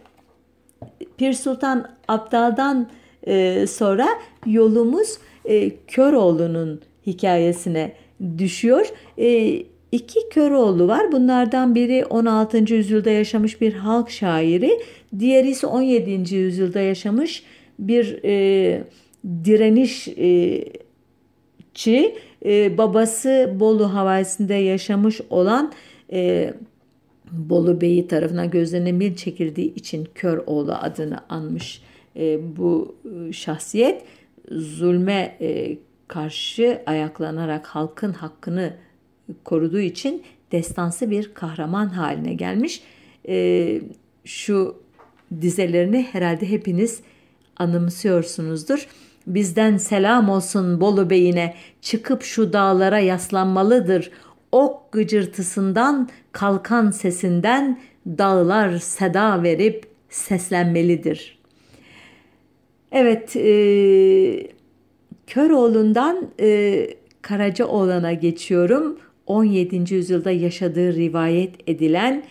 Pir 1.18 1.34
Sultan 1.34 1.92
Abdal'dan 2.08 2.90
e, 3.28 3.68
sonra 3.68 4.08
yolumuz 4.46 5.18
e, 5.46 5.72
Köroğlu'nun 5.88 6.82
hikayesine 7.08 7.94
düşüyor. 8.38 8.88
E, 9.18 9.64
iki 9.92 10.30
Köroğlu 10.30 10.88
var. 10.88 11.12
Bunlardan 11.12 11.76
biri 11.76 12.06
16. 12.06 12.74
yüzyılda 12.74 13.10
yaşamış 13.10 13.62
bir 13.62 13.74
halk 13.74 14.10
şairi. 14.10 14.80
Diğeri 15.20 15.50
ise 15.50 15.68
17. 15.68 16.36
yüzyılda 16.36 16.80
yaşamış 16.80 17.44
bir 17.80 18.20
e, 18.24 18.84
direnişçi. 19.44 20.56
E, 22.46 22.78
babası 22.78 23.56
Bolu 23.60 23.94
havalisinde 23.94 24.54
yaşamış 24.54 25.22
olan 25.30 25.74
e, 26.12 26.54
Bolu 27.32 27.82
Bey'i 27.82 28.08
tarafından 28.08 28.50
gözlerine 28.50 28.92
mil 28.92 29.16
çekildiği 29.16 29.76
için 29.76 30.08
Köroğlu 30.16 30.74
adını 30.74 31.20
anmış 31.30 31.82
e, 32.16 32.40
bu 32.58 32.96
e, 33.06 33.34
şahsiyet. 33.34 34.02
Zulme 34.52 35.38
e, 35.42 35.78
karşı 36.08 36.82
ayaklanarak 36.86 37.68
halkın 37.68 38.14
hakkını 38.14 38.74
koruduğu 39.44 39.80
için 39.80 40.24
destansı 40.52 41.12
bir 41.12 41.34
kahraman 41.34 41.88
haline 41.90 42.34
gelmiş. 42.34 42.82
E, 43.28 43.82
şu 44.26 44.82
dizelerini 45.42 46.08
herhalde 46.12 46.50
hepiniz 46.50 47.02
anımsıyorsunuzdur. 47.58 48.88
Bizden 49.28 49.78
selam 49.78 50.30
olsun 50.30 50.82
Bolu 50.82 51.10
Bey'ine 51.10 51.56
çıkıp 51.82 52.24
şu 52.24 52.54
dağlara 52.54 53.00
yaslanmalıdır. 53.00 54.12
Ok 54.52 54.92
gıcırtısından 54.92 56.10
kalkan 56.32 56.92
sesinden 56.92 57.80
dağlar 58.08 58.78
seda 58.78 59.44
verip 59.44 59.88
seslenmelidir. 60.10 61.38
Evet, 62.92 63.36
e, 63.36 64.57
Köroğlu'ndan 65.28 66.28
e, 66.40 66.88
Karacaoğlan'a 67.22 68.14
geçiyorum. 68.14 68.98
17. 69.26 69.94
yüzyılda 69.94 70.32
yaşadığı 70.32 70.96
rivayet 70.96 71.56
edilen 71.68 72.24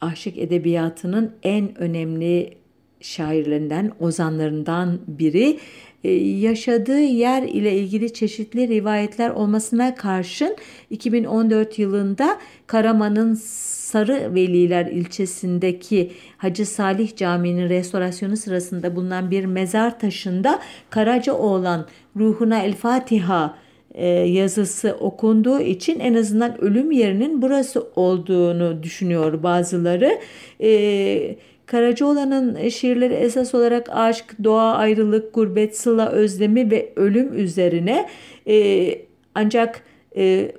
aşık 0.00 0.38
edebiyatının 0.38 1.32
en 1.42 1.78
önemli 1.78 2.54
şairlerinden, 3.00 3.92
ozanlarından 4.00 4.98
biri. 5.06 5.58
Ee, 6.04 6.10
yaşadığı 6.12 7.00
yer 7.00 7.42
ile 7.42 7.78
ilgili 7.78 8.12
çeşitli 8.12 8.68
rivayetler 8.68 9.30
olmasına 9.30 9.94
karşın 9.94 10.56
2014 10.90 11.78
yılında 11.78 12.38
Karaman'ın 12.66 13.34
Sarı 13.34 14.34
Veliler 14.34 14.86
ilçesindeki 14.86 16.12
Hacı 16.38 16.66
Salih 16.66 17.16
Camii'nin 17.16 17.68
restorasyonu 17.68 18.36
sırasında 18.36 18.96
bulunan 18.96 19.30
bir 19.30 19.44
mezar 19.44 19.98
taşında 19.98 20.60
Karacaoğlan 20.90 21.86
ruhuna 22.16 22.62
El 22.62 22.74
Fatiha 22.74 23.58
e, 23.94 24.06
yazısı 24.08 24.96
okunduğu 25.00 25.60
için 25.60 26.00
en 26.00 26.14
azından 26.14 26.60
ölüm 26.60 26.92
yerinin 26.92 27.42
burası 27.42 27.86
olduğunu 27.96 28.82
düşünüyor 28.82 29.42
bazıları. 29.42 30.18
E, 30.60 31.36
Karacaoğlan'ın 31.66 32.68
şiirleri 32.68 33.14
esas 33.14 33.54
olarak 33.54 33.88
aşk, 33.90 34.24
doğa, 34.44 34.74
ayrılık, 34.74 35.34
gurbet, 35.34 35.76
sıla, 35.76 36.08
özlemi 36.08 36.70
ve 36.70 36.92
ölüm 36.96 37.38
üzerine 37.38 38.08
e, 38.48 38.98
ancak 39.34 39.82
e, 40.16 40.52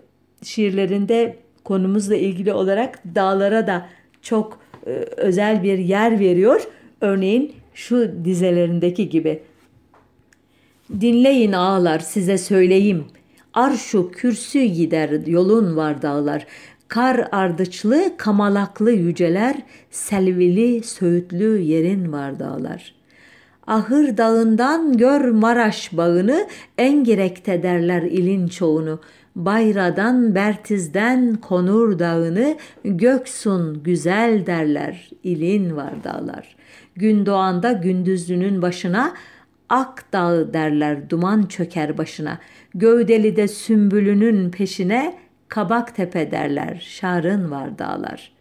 şiirlerinde 0.44 1.36
konumuzla 1.64 2.16
ilgili 2.16 2.54
olarak 2.54 3.00
dağlara 3.16 3.68
da 3.68 3.90
çok 4.22 4.60
e, 4.86 4.90
özel 5.18 5.64
bir 5.64 5.78
yer 5.78 6.20
veriyor. 6.20 6.62
Örneğin 7.02 7.54
şu 7.74 8.26
dizelerindeki 8.26 9.10
gibi. 9.10 9.42
Dinleyin 11.02 11.52
ağlar 11.52 12.00
size 12.00 12.38
söyleyeyim. 12.38 13.06
Arşu 13.54 14.12
kürsü 14.12 14.64
gider 14.64 15.28
yolun 15.28 15.76
var 15.76 16.02
dağlar. 16.02 16.46
Kar 16.88 17.28
ardıçlı, 17.32 18.18
kamalaklı 18.18 18.92
yüceler, 18.92 19.56
selvili, 19.92 20.84
söğütlü 20.84 21.60
yerin 21.60 22.12
var 22.12 22.40
dağlar. 22.40 22.96
Ahır 23.68 24.18
dağından 24.18 24.98
gör 24.98 25.30
Maraş 25.30 25.98
bağını, 25.98 26.48
en 26.78 27.04
gerekte 27.04 27.64
derler 27.64 28.02
ilin 28.02 28.48
çoğunu. 28.48 29.00
Bayradan, 29.36 30.36
Bertiz'den 30.36 31.36
Konur 31.36 32.00
dağını, 32.00 32.58
Göksun 32.84 33.84
güzel 33.84 34.46
derler, 34.46 35.10
ilin 35.24 35.76
var 35.76 35.94
dağlar. 36.04 36.56
Gün 36.96 37.26
doğanda 37.26 37.72
gündüzlünün 37.72 38.62
başına, 38.62 39.14
Ak 39.70 40.14
dağı 40.14 40.54
derler 40.54 41.10
duman 41.10 41.44
çöker 41.44 41.98
başına. 41.98 42.40
Gövdeli 42.76 43.36
de 43.36 43.48
sümbülünün 43.48 44.52
peşine 44.52 45.16
kabak 45.50 45.96
tepe 45.96 46.32
derler 46.32 46.88
şarın 46.90 47.52
var 47.52 47.80
dağlar. 47.80 48.32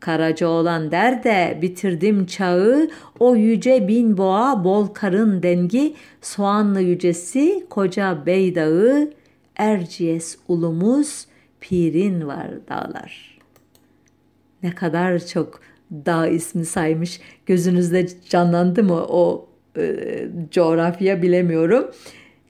Karaca 0.00 0.48
olan 0.48 0.90
der 0.90 1.24
de 1.24 1.58
bitirdim 1.62 2.26
çağı 2.26 2.90
o 3.18 3.36
yüce 3.36 3.88
bin 3.88 4.16
boğa 4.18 4.64
bol 4.64 4.86
karın 4.86 5.42
dengi 5.42 5.94
soğanlı 6.20 6.80
yücesi 6.80 7.66
koca 7.70 8.26
bey 8.26 8.54
dağı 8.54 9.10
Erciyes 9.56 10.38
ulumuz 10.48 11.26
pirin 11.60 12.26
var 12.26 12.50
dağlar. 12.68 13.38
Ne 14.62 14.70
kadar 14.70 15.26
çok 15.26 15.60
dağ 15.92 16.26
ismi 16.26 16.64
saymış 16.64 17.20
gözünüzde 17.46 18.06
canlandı 18.28 18.84
mı 18.84 19.04
o 19.08 19.48
e, 19.76 20.28
coğrafya 20.50 21.22
bilemiyorum. 21.22 21.90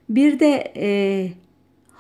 Bir 0.09 0.40
de 0.40 0.73
e, 0.76 0.88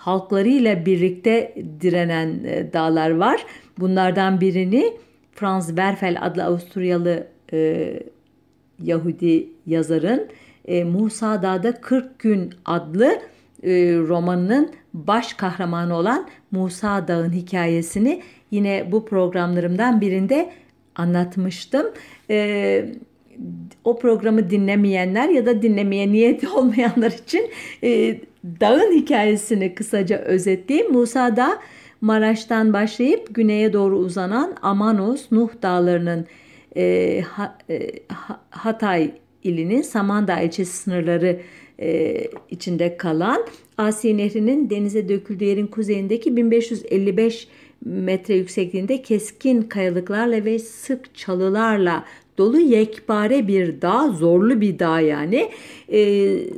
halklarıyla 0.00 0.86
birlikte 0.86 1.54
direnen 1.80 2.44
e, 2.44 2.72
dağlar 2.72 3.10
var. 3.10 3.46
Bunlardan 3.78 4.40
birini 4.40 4.96
Franz 5.32 5.66
Werfel 5.66 6.18
adlı 6.20 6.44
Avusturyalı 6.44 7.26
e, 7.52 7.92
Yahudi 8.82 9.48
yazarın 9.66 10.28
e, 10.64 10.84
Musa 10.84 11.42
Dağ'da 11.42 11.80
40 11.80 12.18
gün 12.18 12.54
adlı 12.64 13.18
e, 13.62 13.70
romanının 14.08 14.70
baş 14.94 15.34
kahramanı 15.34 15.96
olan 15.96 16.28
Musa 16.50 17.08
Dağ'ın 17.08 17.32
hikayesini 17.32 18.22
yine 18.50 18.88
bu 18.92 19.04
programlarımdan 19.04 20.00
birinde 20.00 20.50
anlatmıştım. 20.96 21.86
E, 22.30 22.84
o 23.84 23.98
programı 23.98 24.50
dinlemeyenler 24.50 25.28
ya 25.28 25.46
da 25.46 25.62
dinlemeye 25.62 26.12
niyeti 26.12 26.48
olmayanlar 26.56 27.10
için 27.10 27.50
e, 27.82 28.20
dağın 28.44 28.92
hikayesini 28.92 29.74
kısaca 29.74 30.18
özetleyeyim. 30.18 30.92
Musa 30.92 31.36
Dağı 31.36 31.58
Maraş'tan 32.00 32.72
başlayıp 32.72 33.34
güneye 33.34 33.72
doğru 33.72 33.98
uzanan 33.98 34.56
Amanos, 34.62 35.32
Nuh 35.32 35.50
dağlarının 35.62 36.26
e, 36.76 37.20
ha, 37.20 37.58
e, 37.70 37.90
Hatay 38.50 39.10
ilinin 39.42 39.82
Samandağ 39.82 40.40
ilçesi 40.40 40.76
sınırları 40.76 41.40
e, 41.80 42.16
içinde 42.50 42.96
kalan 42.96 43.46
Asi 43.78 44.16
Nehri'nin 44.16 44.70
denize 44.70 45.08
döküldüğü 45.08 45.44
yerin 45.44 45.66
kuzeyindeki 45.66 46.36
1555 46.36 47.48
metre 47.84 48.34
yüksekliğinde 48.34 49.02
keskin 49.02 49.62
kayalıklarla 49.62 50.44
ve 50.44 50.58
sık 50.58 51.14
çalılarla 51.14 52.04
dolu 52.40 52.60
yekpare 52.60 53.48
bir 53.48 53.82
dağ, 53.82 54.08
zorlu 54.08 54.60
bir 54.60 54.78
dağ 54.78 55.00
yani. 55.00 55.50
E, 55.88 56.00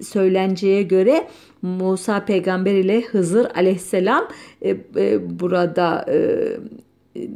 söylenceye 0.03 0.83
göre 0.83 1.27
Musa 1.63 2.25
peygamber 2.25 2.75
ile 2.75 3.01
Hızır 3.01 3.47
aleyhisselam 3.55 4.29
e, 4.63 4.71
e, 4.97 5.41
burada 5.41 6.07
e, 6.09 6.17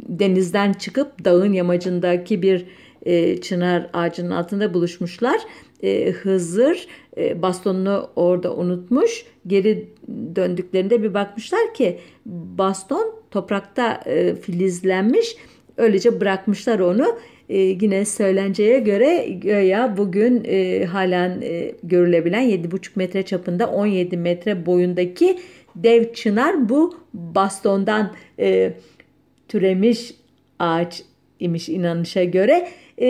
denizden 0.09 0.73
çıkıp 0.73 1.25
dağın 1.25 1.53
yamacındaki 1.53 2.43
bir 2.43 2.67
e, 3.07 3.41
çınar 3.41 3.91
ağacının 3.93 4.31
altında 4.31 4.75
buluşmuşlar. 4.75 5.41
E, 5.83 6.11
Hızır 6.11 6.87
e, 7.17 7.43
bastonunu 7.43 8.11
orada 8.17 8.57
unutmuş. 8.57 9.27
Geri 9.47 9.89
döndüklerinde 10.37 11.03
bir 11.03 11.15
bakmışlar 11.15 11.75
ki 11.75 11.99
baston 12.27 13.15
toprakta 13.31 14.01
e, 14.07 14.35
filizlenmiş. 14.35 15.37
Öylece 15.77 16.21
bırakmışlar 16.21 16.79
onu 16.79 17.19
e, 17.49 17.59
yine 17.59 18.05
söylenceye 18.05 18.79
göre 18.79 19.29
göya 19.29 19.97
bugün 19.97 20.45
e, 20.45 20.85
halen 20.85 21.41
e, 21.43 21.73
görülebilen 21.83 22.43
7,5 22.51 22.89
metre 22.95 23.23
çapında 23.23 23.71
17 23.71 24.17
metre 24.17 24.67
boyundaki 24.67 25.39
dev 25.77 26.13
çınar 26.13 26.69
bu 26.69 26.95
bastondan 27.15 28.13
e, 28.39 28.73
türemiş 29.49 30.15
ağaç 30.59 31.03
imiş 31.41 31.69
inanışa 31.69 32.25
göre. 32.25 32.69
E, 33.01 33.07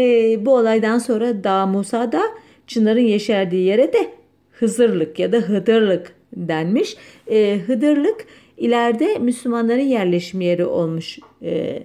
bu 0.46 0.54
olaydan 0.54 0.98
sonra 0.98 1.44
Dağ 1.44 1.66
Musa'da 1.66 2.22
çınarın 2.66 3.00
yeşerdiği 3.00 3.64
yere 3.64 3.92
de 3.92 4.08
Hızırlık 4.52 5.18
ya 5.18 5.32
da 5.32 5.36
Hıdırlık 5.36 6.12
denmiş. 6.36 6.96
E, 7.30 7.58
Hıdırlık 7.66 8.26
ileride 8.56 9.18
Müslümanların 9.18 9.80
yerleşim 9.80 10.40
yeri 10.40 10.64
olmuş 10.64 11.18
e, 11.42 11.82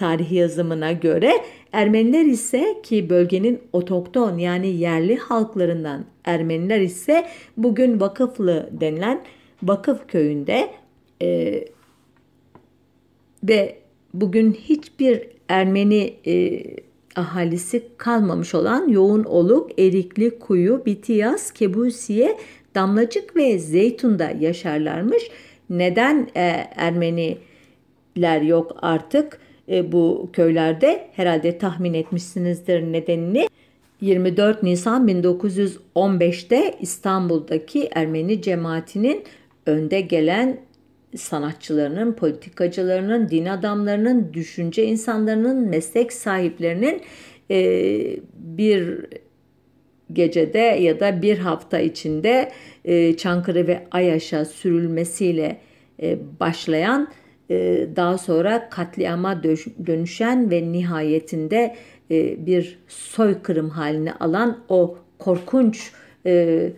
tarih 0.00 0.32
yazımına 0.32 0.92
göre 0.92 1.32
Ermeniler 1.72 2.24
ise 2.24 2.80
ki 2.82 3.10
bölgenin 3.10 3.60
otokton 3.72 4.38
yani 4.38 4.68
yerli 4.68 5.16
halklarından 5.16 6.04
Ermeniler 6.24 6.80
ise 6.80 7.26
bugün 7.56 8.00
Vakıflı 8.00 8.68
denilen 8.72 9.22
Vakıf 9.62 10.08
köyünde 10.08 10.70
e, 11.22 11.64
ve 13.44 13.78
bugün 14.14 14.52
hiçbir 14.52 15.22
Ermeni 15.48 16.14
e, 16.26 16.62
ahalisi 17.16 17.82
kalmamış 17.96 18.54
olan 18.54 18.88
yoğun 18.88 19.24
oluk, 19.24 19.78
erikli 19.78 20.38
kuyu, 20.38 20.82
bitiyaz, 20.86 21.50
kebusiye, 21.50 22.38
damlacık 22.74 23.36
ve 23.36 23.58
zeytunda 23.58 24.32
yaşarlarmış. 24.40 25.22
Neden 25.70 26.28
e, 26.36 26.40
Ermeniler 26.76 28.42
yok 28.42 28.76
artık? 28.82 29.40
E, 29.70 29.92
bu 29.92 30.30
köylerde 30.32 31.08
herhalde 31.12 31.58
tahmin 31.58 31.94
etmişsinizdir 31.94 32.82
nedenini. 32.82 33.48
24 34.00 34.62
Nisan 34.62 35.08
1915'te 35.08 36.74
İstanbul'daki 36.80 37.88
Ermeni 37.94 38.42
cemaatinin 38.42 39.24
önde 39.66 40.00
gelen 40.00 40.60
sanatçılarının, 41.16 42.12
politikacılarının, 42.12 43.28
din 43.28 43.46
adamlarının, 43.46 44.32
düşünce 44.32 44.84
insanlarının, 44.84 45.68
meslek 45.68 46.12
sahiplerinin 46.12 47.02
e, 47.50 48.16
bir 48.34 49.06
gecede 50.12 50.58
ya 50.58 51.00
da 51.00 51.22
bir 51.22 51.38
hafta 51.38 51.78
içinde 51.80 52.52
e, 52.84 53.16
Çankırı 53.16 53.66
ve 53.66 53.86
Ayaş'a 53.90 54.44
sürülmesiyle 54.44 55.60
başlayan 56.40 57.08
daha 57.96 58.18
sonra 58.18 58.68
katliama 58.70 59.42
dönüşen 59.86 60.50
ve 60.50 60.72
nihayetinde 60.72 61.76
e, 62.10 62.46
bir 62.46 62.78
soykırım 62.88 63.70
halini 63.70 64.12
alan 64.12 64.58
o 64.68 64.98
korkunç 65.18 65.92
e, 66.26 66.72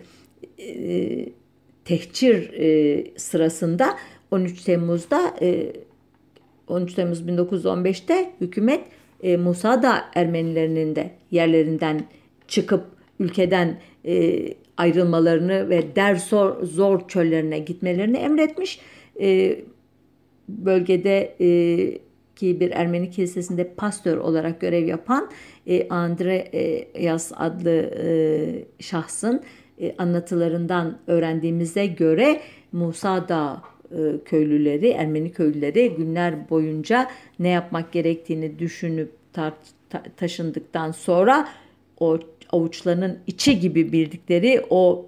tehcir 1.85 2.51
sırasında 3.17 3.97
13 4.31 4.61
Temmuz'da 4.61 5.33
13 6.67 6.93
Temmuz 6.93 7.21
1915'te 7.21 8.31
hükümet 8.41 8.81
Musa 9.39 9.83
da 9.83 10.05
Ermenilerinin 10.15 10.95
de 10.95 11.11
yerlerinden 11.31 12.03
çıkıp 12.47 12.83
ülkeden 13.19 13.79
ayrılmalarını 14.77 15.69
ve 15.69 15.95
der 15.95 16.15
zor 16.63 17.07
çöllerine 17.07 17.59
gitmelerini 17.59 18.17
emretmiş 18.17 18.79
bölgede 20.49 21.35
e, 21.41 21.47
ki 22.35 22.59
bir 22.59 22.71
Ermeni 22.71 23.11
kilisesinde 23.11 23.73
pastör 23.73 24.17
olarak 24.17 24.61
görev 24.61 24.85
yapan 24.85 25.29
e, 25.67 25.89
Andre 25.89 26.47
Yas 26.99 27.31
adlı 27.35 27.91
e, 28.03 28.83
şahsın 28.83 29.43
e, 29.81 29.95
anlatılarından 29.97 30.97
öğrendiğimize 31.07 31.85
göre 31.85 32.41
Musa 32.71 33.29
Dağ 33.29 33.61
e, 33.91 33.97
köylüleri, 34.25 34.89
Ermeni 34.89 35.31
köylüleri 35.31 35.89
günler 35.97 36.49
boyunca 36.49 37.07
ne 37.39 37.49
yapmak 37.49 37.91
gerektiğini 37.91 38.59
düşünüp 38.59 39.11
tar- 39.33 39.53
ta- 39.89 40.03
taşındıktan 40.17 40.91
sonra 40.91 41.47
o 41.99 42.19
avuçlarının 42.49 43.19
içi 43.27 43.59
gibi 43.59 43.91
bildikleri 43.91 44.61
o 44.69 45.05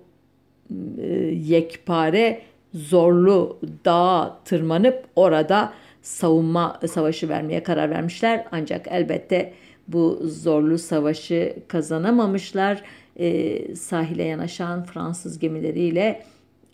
e, 1.02 1.08
yekpare 1.46 2.42
zorlu 2.76 3.60
dağa 3.86 4.40
tırmanıp 4.46 5.04
orada 5.16 5.74
savunma 6.02 6.80
savaşı 6.88 7.30
vermeye 7.30 7.64
karar 7.64 7.90
vermişler. 7.90 8.46
Ancak 8.52 8.88
elbette 8.92 9.54
bu 9.88 10.20
zorlu 10.24 10.78
savaşı 10.78 11.56
kazanamamışlar. 11.68 12.84
E, 13.20 13.76
sahile 13.76 14.24
yanaşan 14.24 14.84
Fransız 14.84 15.40
gemileriyle 15.40 16.24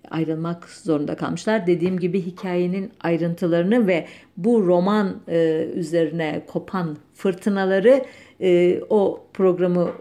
ayrılmak 0.10 0.70
zorunda 0.70 1.16
kalmışlar. 1.16 1.68
Dediğim 1.68 2.00
gibi 2.00 2.22
hikayenin 2.22 2.92
ayrıntılarını 3.02 3.88
ve 3.88 4.06
bu 4.38 4.68
roman 4.68 5.22
e, 5.28 5.68
üzerine 5.76 6.44
kopan 6.48 6.98
fırtınaları 7.14 8.06
e, 8.42 8.82
o 8.90 9.24
programı 9.34 9.92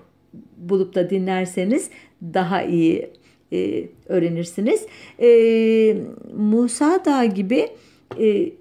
bulup 0.56 0.94
da 0.94 1.10
dinlerseniz 1.10 1.90
daha 2.22 2.62
iyi 2.62 3.10
e, 3.52 3.88
öğrenirsiniz. 4.06 4.86
E, 5.20 5.96
Musa 6.36 7.02
Dağı 7.04 7.24
gibi 7.24 7.68
e, 8.18 8.52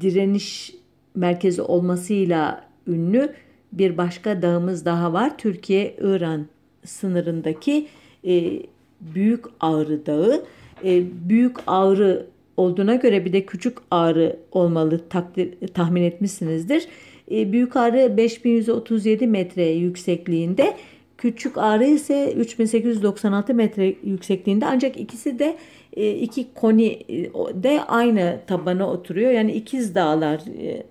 direniş 0.00 0.74
merkezi 1.14 1.62
olmasıyla 1.62 2.64
ünlü 2.86 3.32
bir 3.72 3.96
başka 3.96 4.42
dağımız 4.42 4.84
daha 4.84 5.12
var. 5.12 5.38
Türkiye-İran 5.38 6.46
sınırındaki 6.84 7.86
e, 8.26 8.62
Büyük 9.00 9.44
Ağrı 9.60 10.06
Dağı. 10.06 10.44
E, 10.84 11.02
Büyük 11.28 11.56
Ağrı 11.66 12.26
olduğuna 12.56 12.94
göre 12.94 13.24
bir 13.24 13.32
de 13.32 13.46
Küçük 13.46 13.78
Ağrı 13.90 14.36
olmalı 14.52 15.00
takdir, 15.08 15.54
tahmin 15.74 16.02
etmişsinizdir. 16.02 16.86
E, 17.30 17.52
Büyük 17.52 17.76
Ağrı 17.76 18.16
5137 18.16 19.26
metre 19.26 19.68
yüksekliğinde. 19.68 20.76
Küçük 21.20 21.58
Ağrı 21.58 21.84
ise 21.84 22.32
3896 22.32 23.54
metre 23.54 23.94
yüksekliğinde 24.04 24.66
ancak 24.66 25.00
ikisi 25.00 25.38
de 25.38 25.56
e, 25.96 26.10
iki 26.10 26.54
koni 26.54 26.86
e, 26.86 27.24
de 27.62 27.80
aynı 27.88 28.40
tabana 28.46 28.90
oturuyor. 28.90 29.30
Yani 29.30 29.52
ikiz 29.52 29.94
dağlar 29.94 30.40
e, 30.62 30.82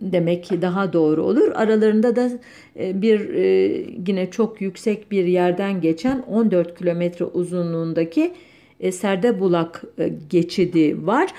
demek 0.00 0.50
daha 0.62 0.92
doğru 0.92 1.22
olur. 1.22 1.52
Aralarında 1.54 2.16
da 2.16 2.30
bir 2.76 3.34
yine 4.08 4.30
çok 4.30 4.60
yüksek 4.60 5.10
bir 5.10 5.24
yerden 5.24 5.80
geçen 5.80 6.18
14 6.20 6.78
kilometre 6.78 7.24
uzunluğundaki 7.24 8.32
Serdebulak 8.90 9.84
geçidi 10.30 11.06
var. 11.06 11.30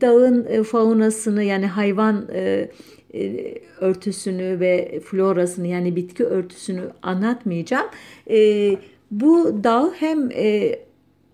Dağın 0.00 0.62
faunasını 0.62 1.42
yani 1.42 1.66
hayvan 1.66 2.28
örtüsünü 3.80 4.60
ve 4.60 5.00
florasını 5.04 5.66
yani 5.66 5.96
bitki 5.96 6.24
örtüsünü 6.24 6.82
anlatmayacağım. 7.02 7.86
Bu 9.10 9.64
dağ 9.64 9.92
hem 9.98 10.30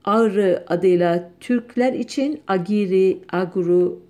Ağrı 0.05 0.65
adıyla 0.67 1.31
Türkler 1.41 1.93
için, 1.93 2.41
Agiri, 2.49 3.19
Aguru 3.33 4.01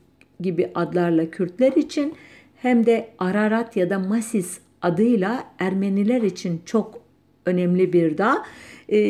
gibi 0.40 0.70
adlarla 0.74 1.31
Kürtler 1.31 1.72
için 1.72 2.14
hem 2.57 2.87
de 2.87 3.09
Ararat 3.18 3.76
ya 3.76 3.90
da 3.90 3.98
Masis 3.98 4.61
adıyla 4.83 5.44
Ermeniler 5.59 6.22
için 6.22 6.62
çok 6.66 7.00
önemli 7.46 7.92
bir 7.92 8.18
dağ. 8.18 8.44
E, 8.88 9.00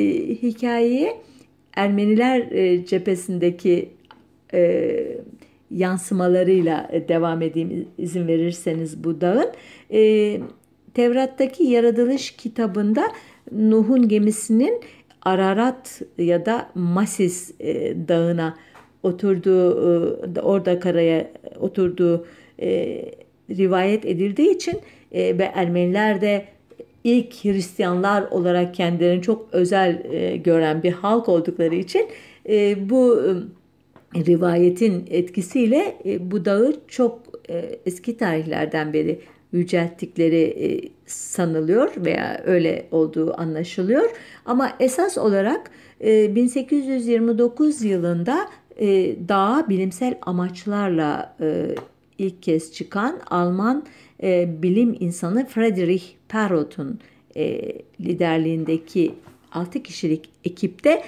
hikayeyi 0.43 1.13
Ermeniler 1.75 2.41
e, 2.51 2.87
cephesindeki 2.87 3.89
e, 4.55 5.19
yansımalarıyla 5.71 6.91
devam 7.09 7.43
edeyim 7.43 7.89
izin 7.99 8.29
verirseniz 8.29 9.05
bu 9.05 9.21
dağın. 9.21 9.51
E, 9.93 10.41
Tevrat'taki 10.95 11.65
yaratılış 11.65 12.31
kitabında 12.31 13.03
Nuh'un 13.53 14.09
gemisinin 14.09 14.81
Ararat 15.23 16.03
ya 16.19 16.47
da 16.47 16.71
Masis 16.75 17.55
e, 17.61 17.97
dağına 18.09 18.57
oturduğu 19.03 19.71
e, 20.37 20.41
orada 20.41 20.81
karaya 20.81 21.31
oturduğu 21.61 22.27
e, 22.61 23.03
rivayet 23.51 24.05
edildiği 24.05 24.55
için 24.55 24.81
e, 25.13 25.39
ve 25.39 25.45
Ermeniler 25.55 26.21
de 26.21 26.45
ilk 27.05 27.45
Hristiyanlar 27.45 28.23
olarak 28.23 28.75
kendilerini 28.75 29.23
çok 29.23 29.49
özel 29.53 30.05
e, 30.13 30.37
gören 30.37 30.83
bir 30.83 30.93
halk 30.93 31.29
oldukları 31.29 31.75
için 31.75 32.09
e, 32.49 32.91
bu 32.91 33.23
e, 33.23 33.31
rivayetin 34.15 35.05
etkisiyle 35.11 35.99
e, 36.05 36.31
bu 36.31 36.45
dağı 36.45 36.77
çok 36.89 37.21
e, 37.51 37.79
eski 37.87 38.17
tarihlerden 38.17 38.93
beri 38.93 39.21
yücelttikleri 39.53 40.43
e, 40.43 40.89
sanılıyor 41.07 41.93
veya 41.97 42.43
öyle 42.47 42.87
olduğu 42.91 43.41
anlaşılıyor. 43.41 44.11
Ama 44.47 44.73
esas 44.81 45.19
olarak 45.19 45.71
1829 46.01 47.85
e, 47.85 47.89
yılında 47.89 48.49
e, 48.81 49.17
dağa 49.29 49.67
bilimsel 49.69 50.19
amaçlarla 50.23 51.37
ilk 52.19 52.43
kez 52.43 52.73
çıkan 52.73 53.21
Alman 53.31 53.87
bilim 54.63 54.97
insanı 55.01 55.47
Friedrich 55.47 56.05
Perrot'un 56.29 57.01
liderliğindeki 58.01 59.15
6 59.53 59.83
kişilik 59.83 60.29
ekipte 60.45 61.03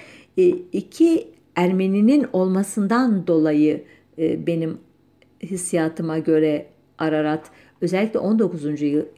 iki 0.72 1.29
Ermeninin 1.56 2.26
olmasından 2.32 3.26
dolayı 3.26 3.84
benim 4.18 4.78
hissiyatıma 5.42 6.18
göre 6.18 6.66
Ararat 6.98 7.50
özellikle 7.80 8.18
19. 8.18 8.64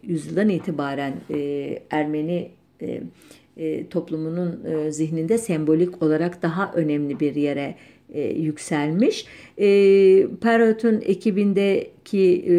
yüzyıldan 0.03 0.49
itibaren 0.49 1.15
e, 1.31 1.79
Ermeni 1.91 2.51
e, 2.83 3.03
e, 3.57 3.89
toplumunun 3.89 4.65
e, 4.65 4.93
zihninde 4.93 5.39
sembolik 5.39 6.03
olarak 6.03 6.43
daha 6.43 6.73
önemli 6.73 7.21
bir 7.21 7.35
yere 7.35 7.75
e, 8.15 8.21
yükselmiş. 8.23 9.27
E, 9.59 9.67
Perot'un 10.41 11.01
ekibindeki 11.01 12.45
e, 12.49 12.55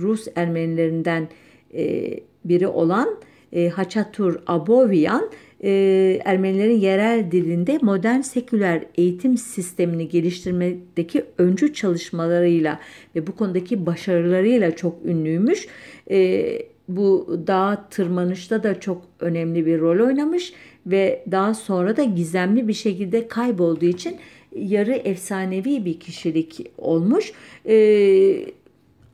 Rus 0.00 0.28
Ermenilerinden 0.36 1.28
e, 1.74 2.14
biri 2.44 2.68
olan 2.68 3.18
e, 3.52 3.68
Haçatur 3.68 4.40
Abovyan 4.46 5.30
e, 5.62 6.20
Ermenilerin 6.24 6.78
yerel 6.78 7.30
dilinde 7.30 7.78
modern 7.82 8.20
seküler 8.20 8.84
eğitim 8.94 9.36
sistemini 9.36 10.08
geliştirmedeki 10.08 11.24
öncü 11.38 11.74
çalışmalarıyla 11.74 12.80
ve 13.16 13.26
bu 13.26 13.36
konudaki 13.36 13.86
başarılarıyla 13.86 14.76
çok 14.76 14.96
ünlüymüş. 15.04 15.68
E, 16.10 16.58
bu 16.88 17.40
dağ 17.46 17.86
tırmanışta 17.90 18.62
da 18.62 18.80
çok 18.80 19.02
önemli 19.20 19.66
bir 19.66 19.80
rol 19.80 20.06
oynamış 20.06 20.52
ve 20.86 21.24
daha 21.30 21.54
sonra 21.54 21.96
da 21.96 22.02
gizemli 22.04 22.68
bir 22.68 22.72
şekilde 22.72 23.28
kaybolduğu 23.28 23.84
için 23.84 24.16
yarı 24.56 24.92
efsanevi 24.92 25.84
bir 25.84 26.00
kişilik 26.00 26.70
olmuş. 26.78 27.32
E, 27.68 28.46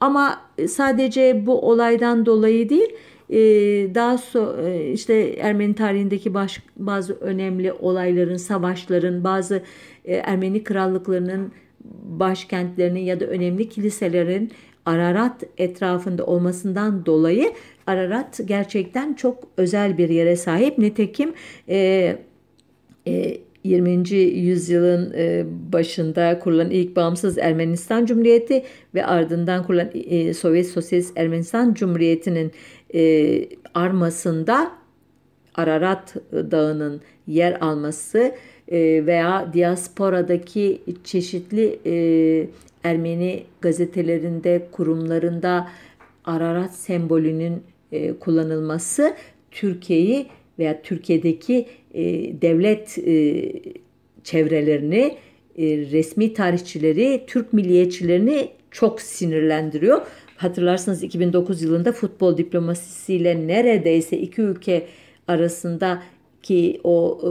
ama 0.00 0.40
sadece 0.68 1.46
bu 1.46 1.60
olaydan 1.60 2.26
dolayı 2.26 2.68
değil, 2.68 2.88
ee, 3.30 3.94
daha 3.94 4.18
so 4.18 4.56
e, 4.66 4.92
işte 4.92 5.14
Ermeni 5.40 5.74
tarihindeki 5.74 6.34
baş, 6.34 6.62
bazı 6.76 7.14
önemli 7.14 7.72
olayların, 7.72 8.36
savaşların, 8.36 9.24
bazı 9.24 9.62
e, 10.04 10.14
Ermeni 10.14 10.64
krallıklarının 10.64 11.52
başkentlerinin 12.02 13.00
ya 13.00 13.20
da 13.20 13.24
önemli 13.24 13.68
kiliselerin 13.68 14.50
Ararat 14.86 15.44
etrafında 15.58 16.26
olmasından 16.26 17.06
dolayı 17.06 17.52
Ararat 17.86 18.40
gerçekten 18.44 19.14
çok 19.14 19.44
özel 19.56 19.98
bir 19.98 20.08
yere 20.08 20.36
sahip. 20.36 20.78
Nitekim 20.78 21.32
e, 21.68 22.16
e, 23.06 23.38
20. 23.64 24.10
yüzyılın 24.18 25.12
e, 25.16 25.44
başında 25.72 26.38
kurulan 26.38 26.70
ilk 26.70 26.96
bağımsız 26.96 27.38
Ermenistan 27.38 28.06
Cumhuriyeti 28.06 28.64
ve 28.94 29.06
ardından 29.06 29.66
kurulan 29.66 29.90
e, 29.94 30.34
Sovyet 30.34 30.66
Sosyalist 30.66 31.18
Ermenistan 31.18 31.74
Cumhuriyeti'nin 31.74 32.52
e, 32.94 33.48
armasında 33.74 34.72
Ararat 35.54 36.16
Dağı'nın 36.32 37.00
yer 37.26 37.60
alması 37.60 38.34
veya 39.06 39.50
diasporadaki 39.52 40.82
çeşitli 41.04 41.78
Ermeni 42.84 43.44
gazetelerinde, 43.60 44.68
kurumlarında 44.72 45.68
Ararat 46.24 46.74
sembolünün 46.74 47.62
kullanılması 48.20 49.16
Türkiye'yi 49.50 50.26
veya 50.58 50.82
Türkiye'deki 50.82 51.66
e, 51.94 52.02
devlet 52.42 52.98
e, 52.98 53.52
çevrelerini, 54.24 55.16
e, 55.58 55.64
resmi 55.66 56.34
tarihçileri, 56.34 57.24
Türk 57.26 57.52
milliyetçilerini 57.52 58.48
çok 58.70 59.00
sinirlendiriyor. 59.00 60.06
Hatırlarsınız 60.38 61.02
2009 61.02 61.62
yılında 61.62 61.92
futbol 61.92 62.36
diplomasisiyle 62.36 63.46
neredeyse 63.46 64.18
iki 64.18 64.42
ülke 64.42 64.86
arasındaki 65.28 66.80
o 66.84 67.18
e, 67.22 67.30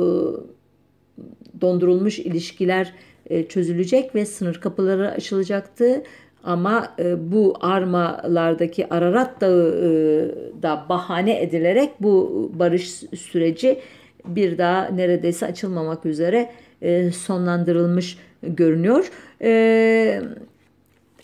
dondurulmuş 1.62 2.20
ilişkiler 2.20 2.94
e, 3.30 3.48
çözülecek 3.48 4.16
ve 4.16 4.26
sınır 4.26 4.56
kapıları 4.56 5.12
açılacaktı. 5.12 6.04
Ama 6.44 6.94
e, 7.00 7.32
bu 7.32 7.54
armalardaki 7.60 8.94
Ararat 8.94 9.42
Dağı 9.42 9.76
e, 9.76 10.64
da 10.64 10.86
bahane 10.90 11.42
edilerek 11.42 11.90
bu 12.00 12.52
barış 12.54 12.90
süreci 13.16 13.80
bir 14.26 14.58
daha 14.58 14.86
neredeyse 14.86 15.46
açılmamak 15.46 16.06
üzere 16.06 16.50
e, 16.82 17.12
sonlandırılmış 17.12 18.18
görünüyor. 18.44 19.12
E, 19.42 20.22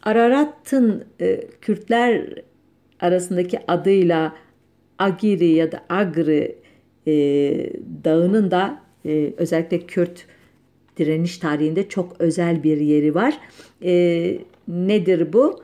Ararat'ın 0.04 1.06
e, 1.22 1.48
Kürtler 1.62 2.30
arasındaki 3.00 3.60
adıyla 3.68 4.36
Agiri 5.00 5.48
ya 5.48 5.72
da 5.72 5.84
Agri 5.90 6.56
e, 7.08 7.14
dağının 8.04 8.52
da 8.52 8.82
e, 9.06 9.34
özellikle 9.38 9.80
Kürt 9.80 10.26
direniş 10.98 11.38
tarihinde 11.38 11.90
çok 11.90 12.22
özel 12.22 12.64
bir 12.64 12.78
yeri 12.78 13.16
var. 13.16 13.40
E, 13.84 14.38
nedir 14.68 15.34
bu? 15.34 15.64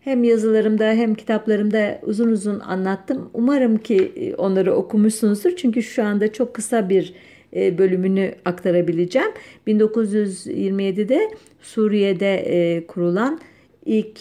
Hem 0.00 0.24
yazılarımda 0.24 0.84
hem 0.84 1.14
kitaplarımda 1.14 2.00
uzun 2.02 2.28
uzun 2.28 2.60
anlattım. 2.60 3.30
Umarım 3.32 3.76
ki 3.76 4.12
e, 4.16 4.34
onları 4.34 4.74
okumuşsunuzdur. 4.74 5.56
Çünkü 5.56 5.82
şu 5.82 6.04
anda 6.04 6.32
çok 6.32 6.54
kısa 6.54 6.88
bir 6.88 7.14
bölümünü 7.54 8.34
aktarabileceğim. 8.44 9.30
1927'de 9.66 11.30
Suriye'de 11.62 12.34
e, 12.34 12.86
kurulan 12.86 13.40
ilk 13.86 14.20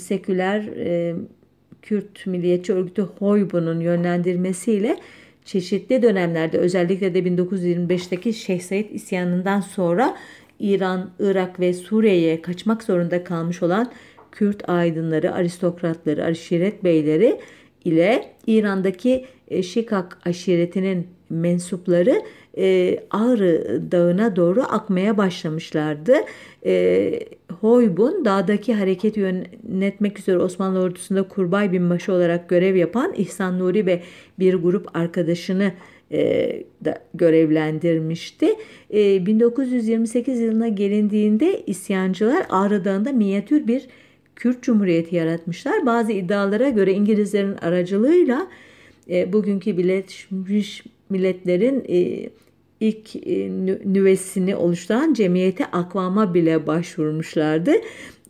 seküler 0.00 0.64
Kürt 1.82 2.26
milliyetçi 2.26 2.72
örgütü 2.72 3.02
HOYBU'nun 3.02 3.80
yönlendirmesiyle 3.80 4.96
çeşitli 5.44 6.02
dönemlerde 6.02 6.58
özellikle 6.58 7.14
de 7.14 7.18
1925'teki 7.18 8.32
Şeyh 8.32 8.60
Said 8.60 8.90
isyanından 8.90 9.60
sonra 9.60 10.16
İran, 10.60 11.10
Irak 11.18 11.60
ve 11.60 11.72
Suriye'ye 11.72 12.42
kaçmak 12.42 12.82
zorunda 12.82 13.24
kalmış 13.24 13.62
olan 13.62 13.90
Kürt 14.32 14.68
aydınları, 14.68 15.34
aristokratları, 15.34 16.24
aşiret 16.24 16.84
beyleri 16.84 17.40
ile 17.84 18.24
İran'daki 18.46 19.24
e, 19.48 19.62
Şikak 19.62 20.18
aşiretinin 20.24 21.06
mensupları 21.30 22.22
e, 22.56 22.98
Ağrı 23.10 23.82
Dağı'na 23.92 24.36
doğru 24.36 24.62
akmaya 24.62 25.18
başlamışlardı. 25.18 26.14
E, 26.66 27.20
Hoybun 27.60 28.24
dağdaki 28.24 28.74
hareketi 28.74 29.20
yönetmek 29.20 30.18
üzere 30.18 30.38
Osmanlı 30.38 30.80
ordusunda 30.80 31.22
Kurbay 31.22 31.72
binbaşı 31.72 32.12
olarak 32.12 32.48
görev 32.48 32.76
yapan 32.76 33.14
İhsan 33.16 33.58
Nuri 33.58 33.86
ve 33.86 34.02
bir 34.38 34.54
grup 34.54 34.96
arkadaşını 34.96 35.72
e, 36.12 36.62
da 36.84 36.98
görevlendirmişti. 37.14 38.54
E, 38.94 39.26
1928 39.26 40.40
yılına 40.40 40.68
gelindiğinde 40.68 41.62
isyancılar 41.66 42.46
Ağrı 42.50 42.84
Dağı'nda 42.84 43.12
minyatür 43.12 43.66
bir 43.66 43.88
Kürt 44.36 44.62
Cumhuriyeti 44.62 45.16
yaratmışlar. 45.16 45.86
Bazı 45.86 46.12
iddialara 46.12 46.68
göre 46.68 46.92
İngilizlerin 46.92 47.56
aracılığıyla 47.56 48.46
e, 49.10 49.32
bugünkü 49.32 49.76
Birleşmiş 49.76 50.84
Milletler'in 51.10 51.84
e, 51.88 52.30
ilk 52.80 53.16
e, 53.16 53.50
nüvesini 53.84 54.56
oluşturan 54.56 55.14
cemiyete 55.14 55.66
akvama 55.66 56.34
bile 56.34 56.66
başvurmuşlardı. 56.66 57.72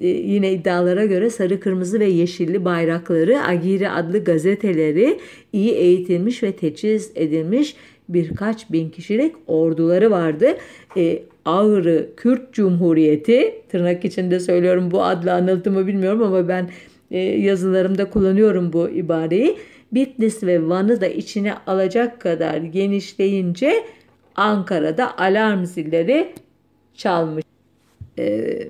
E, 0.00 0.08
yine 0.08 0.52
iddialara 0.52 1.04
göre 1.04 1.30
sarı, 1.30 1.60
kırmızı 1.60 2.00
ve 2.00 2.04
yeşilli 2.04 2.64
bayrakları, 2.64 3.42
Agiri 3.42 3.90
adlı 3.90 4.24
gazeteleri 4.24 5.18
iyi 5.52 5.72
eğitilmiş 5.72 6.42
ve 6.42 6.52
teçhiz 6.52 7.12
edilmiş 7.14 7.76
birkaç 8.08 8.72
bin 8.72 8.90
kişilik 8.90 9.34
orduları 9.46 10.10
vardı. 10.10 10.56
E, 10.96 11.22
Ağrı 11.44 12.08
Kürt 12.16 12.52
Cumhuriyeti 12.52 13.54
tırnak 13.68 14.04
içinde 14.04 14.40
söylüyorum 14.40 14.90
bu 14.90 15.02
adla 15.02 15.34
anıldı 15.34 15.86
bilmiyorum 15.86 16.22
ama 16.22 16.48
ben 16.48 16.70
e, 17.10 17.18
yazılarımda 17.18 18.10
kullanıyorum 18.10 18.72
bu 18.72 18.88
ibareyi. 18.88 19.56
Bitlis 19.92 20.42
ve 20.42 20.68
Van'ı 20.68 21.00
da 21.00 21.06
içine 21.06 21.54
alacak 21.66 22.20
kadar 22.20 22.56
genişleyince 22.56 23.84
Ankara'da 24.34 25.18
alarm 25.18 25.64
zilleri 25.64 26.34
çalmış. 26.94 27.44
Ee, 28.18 28.68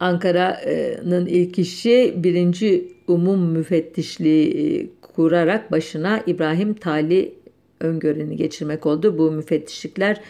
Ankara'nın 0.00 1.26
ilk 1.26 1.58
işi 1.58 2.14
birinci 2.16 2.92
umum 3.08 3.40
müfettişliği 3.40 4.50
e, 4.50 4.86
kurarak 5.02 5.72
başına 5.72 6.22
İbrahim 6.26 6.74
Tali 6.74 7.34
geçirmek 8.36 8.86
oldu. 8.86 9.18
Bu 9.18 9.30
müfettişlikler 9.30 10.20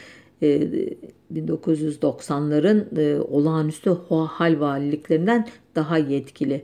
1990'ların 0.42 3.00
e, 3.00 3.02
e, 3.02 3.20
olağanüstü 3.20 3.90
hal 4.08 4.60
valiliklerinden 4.60 5.48
daha 5.74 5.98
yetkili 5.98 6.62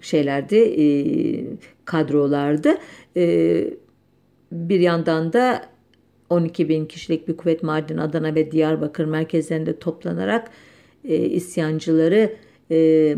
şeylerdi, 0.00 1.58
kadrolardı. 1.84 2.78
Bir 4.52 4.80
yandan 4.80 5.32
da 5.32 5.70
12 6.30 6.68
bin 6.68 6.86
kişilik 6.86 7.28
bir 7.28 7.36
kuvvet 7.36 7.62
Mardin, 7.62 7.98
Adana 7.98 8.34
ve 8.34 8.50
Diyarbakır 8.50 9.04
merkezlerinde 9.04 9.78
toplanarak 9.78 10.50
e, 11.04 11.16
isyancıları 11.16 12.32
e, 12.70 13.16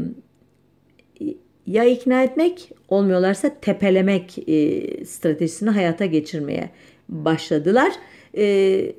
ya 1.66 1.84
ikna 1.84 2.22
etmek 2.22 2.72
olmuyorlarsa 2.88 3.60
tepelemek 3.60 4.48
e, 4.48 5.04
stratejisini 5.04 5.70
hayata 5.70 6.06
geçirmeye 6.06 6.70
başladılar. 7.08 7.92
E, 8.36 8.92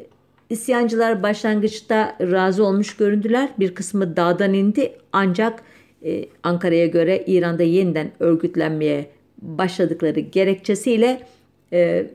isyancılar 0.50 1.24
başlangıçta 1.24 2.18
razı 2.22 2.66
olmuş 2.66 2.98
göründüler. 2.98 3.50
Bir 3.60 3.76
kısmı 3.76 4.18
dağdan 4.18 4.54
indi 4.54 4.94
ancak 5.14 5.64
e, 6.06 6.26
Ankara'ya 6.44 6.88
göre 6.88 7.24
İran'da 7.28 7.64
yeniden 7.64 8.12
örgütlenmeye 8.20 9.10
başladıkları 9.42 10.20
gerekçesiyle 10.20 11.20
e, 11.74 12.08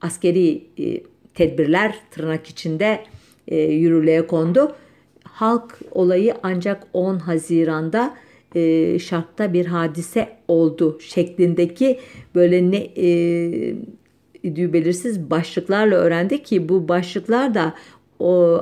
askeri 0.00 0.64
e, 0.78 1.00
tedbirler 1.34 1.94
tırnak 2.10 2.46
içinde 2.46 3.00
e, 3.48 3.56
yürürlüğe 3.56 4.26
kondu. 4.26 4.76
Halk 5.24 5.78
olayı 5.90 6.34
ancak 6.42 6.86
10 6.92 7.18
Haziran'da 7.18 8.14
e, 8.54 8.98
şartta 8.98 9.52
bir 9.52 9.66
hadise 9.66 10.28
oldu 10.48 10.98
şeklindeki 11.00 12.00
böyle 12.34 12.70
ne 12.70 12.76
e, 12.96 14.72
belirsiz 14.72 15.30
başlıklarla 15.30 15.96
öğrendi 15.96 16.42
ki 16.42 16.68
bu 16.68 16.88
başlıklar 16.88 17.54
da 17.54 17.74
o 18.18 18.60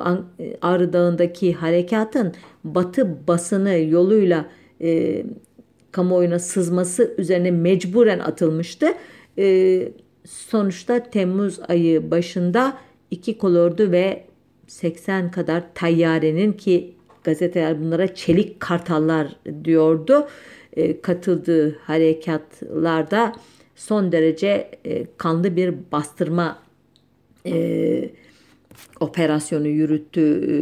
Ağrı 0.61 0.93
Dağı'ndaki 0.93 1.53
harekatın 1.53 2.33
batı 2.63 3.27
basını 3.27 3.77
yoluyla 3.77 4.45
e, 4.81 5.23
kamuoyuna 5.91 6.39
sızması 6.39 7.15
üzerine 7.17 7.51
mecburen 7.51 8.19
atılmıştı. 8.19 8.87
E, 9.37 9.89
sonuçta 10.25 11.03
Temmuz 11.03 11.59
ayı 11.67 12.11
başında 12.11 12.77
iki 13.11 13.37
kolordu 13.37 13.91
ve 13.91 14.23
80 14.67 15.31
kadar 15.31 15.63
tayyarenin 15.73 16.53
ki 16.53 16.93
gazeteler 17.23 17.81
bunlara 17.81 18.15
çelik 18.15 18.59
kartallar 18.59 19.35
diyordu. 19.63 20.27
E, 20.73 21.01
katıldığı 21.01 21.77
harekatlarda 21.77 23.33
son 23.75 24.11
derece 24.11 24.71
e, 24.85 25.05
kanlı 25.17 25.55
bir 25.55 25.75
bastırma 25.91 26.59
e, 27.45 28.09
operasyonu 28.99 29.67
yürüttü 29.67 30.21
e, 30.21 30.53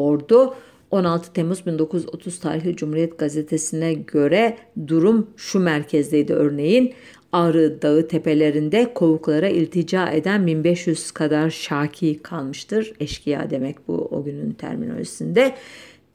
ordu. 0.00 0.54
16 0.90 1.32
Temmuz 1.32 1.66
1930 1.66 2.40
tarihli 2.40 2.76
Cumhuriyet 2.76 3.18
Gazetesi'ne 3.18 3.94
göre 3.94 4.56
durum 4.86 5.30
şu 5.36 5.60
merkezdeydi 5.60 6.32
örneğin. 6.32 6.94
Ağrı 7.32 7.82
Dağı 7.82 8.08
tepelerinde 8.08 8.94
kovuklara 8.94 9.48
iltica 9.48 10.10
eden 10.10 10.46
1500 10.46 11.10
kadar 11.10 11.50
şaki 11.50 12.18
kalmıştır. 12.22 12.92
Eşkıya 13.00 13.50
demek 13.50 13.88
bu 13.88 13.94
o 14.10 14.24
günün 14.24 14.52
terminolojisinde. 14.52 15.54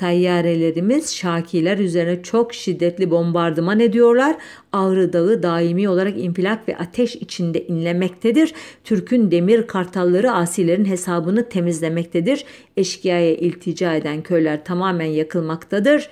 Tayyarelerimiz 0.02 1.16
Şakiler 1.16 1.78
üzerine 1.78 2.24
çok 2.24 2.54
şiddetli 2.54 3.12
bombardıman 3.12 3.80
ediyorlar. 3.80 4.36
Ağrı 4.74 5.14
Dağı 5.14 5.44
daimi 5.44 5.90
olarak 5.90 6.18
infilak 6.18 6.68
ve 6.68 6.78
ateş 6.78 7.16
içinde 7.16 7.68
inlemektedir. 7.68 8.54
Türk'ün 8.84 9.32
demir 9.32 9.68
kartalları 9.68 10.32
asilerin 10.32 10.86
hesabını 10.86 11.50
temizlemektedir. 11.50 12.46
Eşkıya'ya 12.78 13.36
iltica 13.36 13.96
eden 13.96 14.22
köyler 14.22 14.66
tamamen 14.66 15.06
yakılmaktadır.'' 15.06 16.10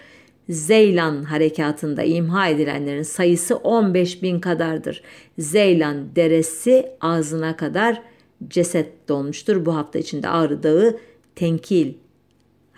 Zeylan 0.50 1.24
harekatında 1.24 2.04
imha 2.04 2.48
edilenlerin 2.48 3.04
sayısı 3.04 3.56
15 3.56 4.24
bin 4.24 4.40
kadardır. 4.40 5.02
Zeylan 5.38 6.16
deresi 6.16 6.92
ağzına 7.02 7.58
kadar 7.58 8.02
ceset 8.48 9.10
dolmuştur. 9.10 9.66
Bu 9.66 9.76
hafta 9.76 10.00
içinde 10.00 10.30
Ağrı 10.30 10.64
Dağı 10.64 10.98
tenkil 11.36 11.94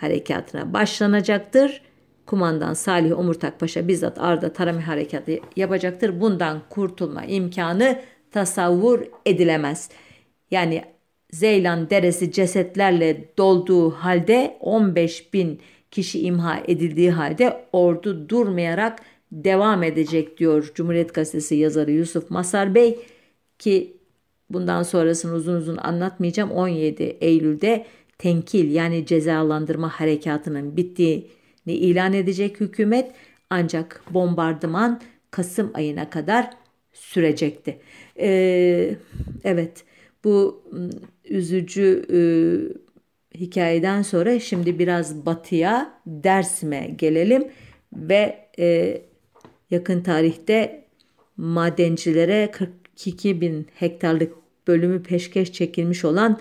harekatına 0.01 0.73
başlanacaktır. 0.73 1.81
Kumandan 2.25 2.73
Salih 2.73 3.19
Omurtak 3.19 3.59
Paşa 3.59 3.87
bizzat 3.87 4.17
Arda 4.19 4.53
tarama 4.53 4.87
harekatı 4.87 5.39
yapacaktır. 5.55 6.21
Bundan 6.21 6.61
kurtulma 6.69 7.25
imkanı 7.25 7.99
tasavvur 8.31 8.99
edilemez. 9.25 9.89
Yani 10.51 10.83
Zeylan 11.31 11.89
deresi 11.89 12.31
cesetlerle 12.31 13.25
dolduğu 13.37 13.89
halde 13.89 14.57
15 14.59 15.33
bin 15.33 15.61
kişi 15.91 16.21
imha 16.21 16.59
edildiği 16.67 17.11
halde 17.11 17.65
ordu 17.73 18.29
durmayarak 18.29 18.99
devam 19.31 19.83
edecek 19.83 20.37
diyor 20.37 20.71
Cumhuriyet 20.75 21.13
Gazetesi 21.13 21.55
yazarı 21.55 21.91
Yusuf 21.91 22.29
Masar 22.29 22.75
Bey 22.75 22.99
ki 23.59 23.97
bundan 24.49 24.83
sonrasını 24.83 25.33
uzun 25.33 25.55
uzun 25.55 25.77
anlatmayacağım. 25.77 26.51
17 26.51 27.03
Eylül'de 27.03 27.85
tenkil 28.21 28.71
yani 28.71 29.05
cezalandırma 29.05 29.89
harekatının 29.89 30.77
bittiğini 30.77 31.25
ilan 31.65 32.13
edecek 32.13 32.60
hükümet 32.60 33.12
ancak 33.49 34.03
bombardıman 34.10 35.01
Kasım 35.31 35.71
ayına 35.73 36.10
kadar 36.10 36.49
sürecekti. 36.93 37.79
Ee, 38.19 38.95
evet 39.43 39.84
bu 40.23 40.63
üzücü 41.25 42.05
e, 42.13 42.19
hikayeden 43.39 44.01
sonra 44.01 44.39
şimdi 44.39 44.79
biraz 44.79 45.25
batıya 45.25 46.01
Dersim'e 46.05 46.95
gelelim 46.97 47.47
ve 47.93 48.49
e, 48.60 48.97
yakın 49.71 50.01
tarihte 50.01 50.86
madencilere 51.38 52.51
42 52.51 53.41
bin 53.41 53.67
hektarlık 53.73 54.34
bölümü 54.67 55.03
peşkeş 55.03 55.53
çekilmiş 55.53 56.05
olan 56.05 56.39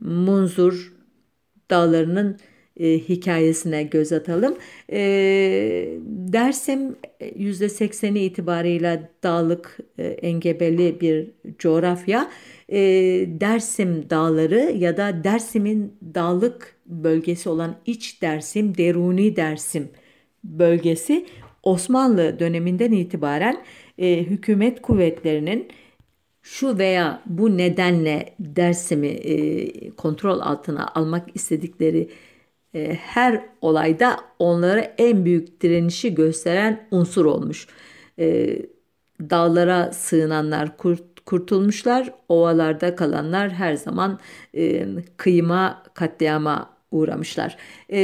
Munzur 0.00 0.99
dağlarının 1.70 2.38
e, 2.80 2.98
hikayesine 2.98 3.82
göz 3.82 4.12
atalım. 4.12 4.56
E, 4.92 5.00
Dersim 6.06 6.96
%80'i 7.20 8.18
itibarıyla 8.18 9.08
dağlık 9.22 9.78
e, 9.98 10.04
engebeli 10.06 11.00
bir 11.00 11.30
coğrafya. 11.58 12.30
E, 12.68 12.78
Dersim 13.40 14.10
dağları 14.10 14.74
ya 14.78 14.96
da 14.96 15.24
Dersim'in 15.24 15.92
dağlık 16.14 16.76
bölgesi 16.86 17.48
olan 17.48 17.76
İç 17.86 18.22
Dersim, 18.22 18.78
Deruni 18.78 19.36
Dersim 19.36 19.88
bölgesi 20.44 21.26
Osmanlı 21.62 22.38
döneminden 22.38 22.92
itibaren 22.92 23.62
e, 23.98 24.22
hükümet 24.22 24.82
kuvvetlerinin 24.82 25.68
şu 26.42 26.78
veya 26.78 27.22
bu 27.26 27.58
nedenle 27.58 28.34
Dersim'i 28.40 29.08
e, 29.08 29.90
kontrol 29.90 30.40
altına 30.40 30.88
almak 30.94 31.28
istedikleri 31.34 32.10
e, 32.74 32.94
her 32.94 33.44
olayda 33.60 34.20
onlara 34.38 34.80
en 34.80 35.24
büyük 35.24 35.60
direnişi 35.60 36.14
gösteren 36.14 36.88
unsur 36.90 37.24
olmuş. 37.24 37.66
E, 38.18 38.58
dağlara 39.20 39.92
sığınanlar 39.92 40.76
kurt, 40.76 41.20
kurtulmuşlar, 41.24 42.12
ovalarda 42.28 42.96
kalanlar 42.96 43.50
her 43.50 43.74
zaman 43.74 44.18
e, 44.54 44.86
kıyıma, 45.16 45.82
katliama 45.94 46.70
uğramışlar. 46.90 47.56
E, 47.92 48.00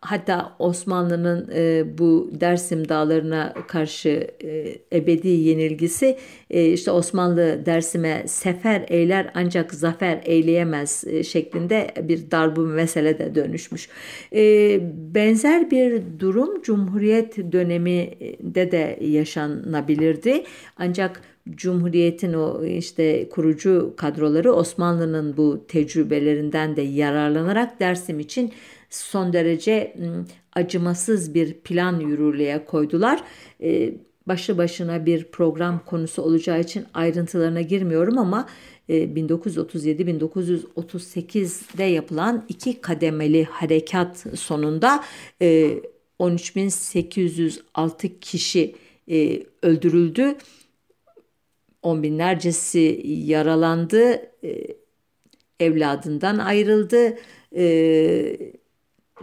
hatta 0.00 0.56
Osmanlı'nın 0.58 1.50
e, 1.54 1.84
bu 1.98 2.30
Dersim 2.40 2.88
dağlarına 2.88 3.54
karşı 3.68 4.26
e, 4.44 4.78
ebedi 4.92 5.28
yenilgisi 5.28 6.18
e, 6.50 6.66
işte 6.66 6.90
Osmanlı 6.90 7.66
Dersim'e 7.66 8.22
sefer 8.26 8.84
eyler 8.88 9.30
ancak 9.34 9.74
zafer 9.74 10.20
eyleyemez 10.24 11.04
e, 11.06 11.22
şeklinde 11.22 11.90
bir 12.02 12.30
darbu 12.30 12.60
mesele 12.60 13.18
de 13.18 13.34
dönüşmüş. 13.34 13.88
E, 14.34 14.80
benzer 15.14 15.70
bir 15.70 16.02
durum 16.18 16.62
Cumhuriyet 16.62 17.52
döneminde 17.52 18.72
de 18.72 18.98
yaşanabilirdi. 19.00 20.44
Ancak 20.76 21.22
Cumhuriyet'in 21.50 22.32
o 22.32 22.64
işte 22.64 23.28
kurucu 23.28 23.94
kadroları 23.96 24.52
Osmanlı'nın 24.52 25.36
bu 25.36 25.64
tecrübelerinden 25.68 26.76
de 26.76 26.82
yararlanarak 26.82 27.80
Dersim 27.80 28.20
için 28.20 28.52
son 28.94 29.32
derece 29.32 29.96
acımasız 30.52 31.34
bir 31.34 31.54
plan 31.54 32.00
yürürlüğe 32.00 32.64
koydular. 32.64 33.24
Başlı 34.26 34.58
başına 34.58 35.06
bir 35.06 35.24
program 35.24 35.84
konusu 35.86 36.22
olacağı 36.22 36.60
için 36.60 36.84
ayrıntılarına 36.94 37.60
girmiyorum 37.60 38.18
ama 38.18 38.48
1937-1938'de 38.88 41.84
yapılan 41.84 42.44
iki 42.48 42.80
kademeli 42.80 43.44
harekat 43.44 44.26
sonunda 44.34 45.04
13.806 45.40 48.20
kişi 48.20 48.74
öldürüldü. 49.62 50.34
On 51.82 52.02
binlercesi 52.02 53.02
yaralandı, 53.04 54.30
evladından 55.60 56.38
ayrıldı 56.38 57.16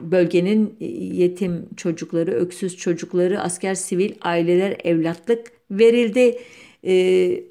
bölgenin 0.01 0.75
e, 0.81 0.85
yetim 0.95 1.69
çocukları, 1.77 2.31
öksüz 2.31 2.77
çocukları, 2.77 3.41
asker 3.41 3.75
sivil 3.75 4.13
aileler 4.21 4.77
evlatlık 4.83 5.51
verildi. 5.71 6.39
E, 6.85 7.43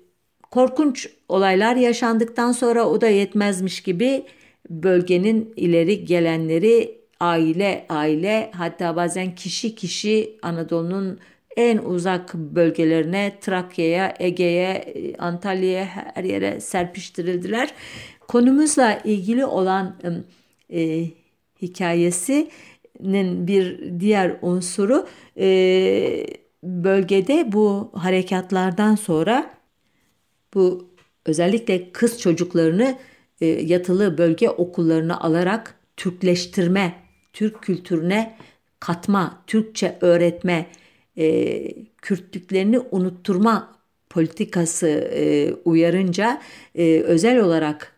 korkunç 0.50 1.08
olaylar 1.28 1.76
yaşandıktan 1.76 2.52
sonra 2.52 2.84
o 2.88 3.00
da 3.00 3.08
yetmezmiş 3.08 3.80
gibi 3.80 4.24
bölgenin 4.70 5.52
ileri 5.56 6.04
gelenleri 6.04 6.98
aile 7.20 7.86
aile 7.88 8.50
hatta 8.54 8.96
bazen 8.96 9.34
kişi 9.34 9.74
kişi 9.74 10.38
Anadolu'nun 10.42 11.18
en 11.56 11.78
uzak 11.78 12.34
bölgelerine 12.34 13.32
Trakya'ya, 13.40 14.14
Ege'ye, 14.18 14.94
Antalya'ya 15.18 15.84
her 16.14 16.24
yere 16.24 16.60
serpiştirildiler. 16.60 17.74
Konumuzla 18.28 19.00
ilgili 19.04 19.44
olan 19.44 19.96
e, 20.70 21.04
hikayesinin 21.62 23.46
bir 23.46 23.80
diğer 24.00 24.36
unsuru 24.42 25.06
e, 25.38 26.26
bölgede 26.62 27.52
bu 27.52 27.90
harekatlardan 27.94 28.94
sonra 28.94 29.50
bu 30.54 30.88
özellikle 31.26 31.92
kız 31.92 32.20
çocuklarını 32.20 32.98
e, 33.40 33.46
yatılı 33.46 34.18
bölge 34.18 34.50
okullarına 34.50 35.20
alarak 35.20 35.74
Türkleştirme, 35.96 36.94
Türk 37.32 37.62
kültürüne 37.62 38.36
katma, 38.80 39.42
Türkçe 39.46 39.98
öğretme, 40.00 40.66
e, 41.16 41.88
Kürtlüklerini 41.96 42.78
unutturma 42.78 43.78
politikası 44.10 44.88
e, 44.88 45.52
uyarınca 45.64 46.42
e, 46.74 47.00
özel 47.00 47.40
olarak 47.40 47.92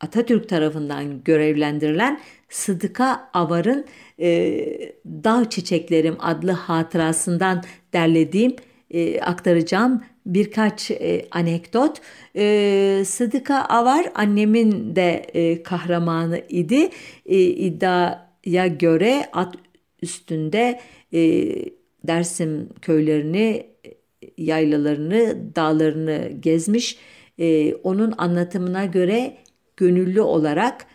Atatürk 0.00 0.48
tarafından 0.48 1.24
görevlendirilen 1.24 2.20
Sıdıka 2.54 3.30
Avar'ın 3.32 3.84
e, 4.20 4.94
Dağ 5.06 5.50
Çiçeklerim 5.50 6.16
adlı 6.18 6.50
hatırasından 6.50 7.62
derlediğim, 7.92 8.56
e, 8.90 9.20
aktaracağım 9.20 10.04
birkaç 10.26 10.90
e, 10.90 11.26
anekdot. 11.30 12.00
E, 12.36 13.02
Sıdıka 13.06 13.56
Avar 13.56 14.12
annemin 14.14 14.96
de 14.96 15.10
e, 15.34 15.62
kahramanı 15.62 16.42
idi. 16.48 16.88
E, 17.26 17.38
iddiaya 17.40 18.66
göre 18.66 19.28
at 19.32 19.54
üstünde 20.02 20.80
e, 21.12 21.20
Dersim 22.04 22.68
köylerini, 22.82 23.66
yaylalarını, 24.38 25.36
dağlarını 25.56 26.30
gezmiş. 26.40 26.98
E, 27.38 27.74
onun 27.74 28.14
anlatımına 28.18 28.84
göre 28.84 29.36
gönüllü 29.76 30.20
olarak 30.20 30.86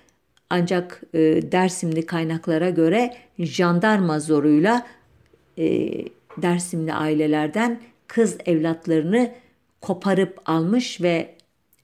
ancak 0.49 1.01
e, 1.13 1.19
Dersimli 1.51 2.05
kaynaklara 2.05 2.69
göre 2.69 3.13
jandarma 3.39 4.19
zoruyla 4.19 4.87
e, 5.57 5.89
Dersimli 6.37 6.93
ailelerden 6.93 7.79
kız 8.07 8.37
evlatlarını 8.45 9.31
koparıp 9.81 10.41
almış 10.45 11.01
ve 11.01 11.35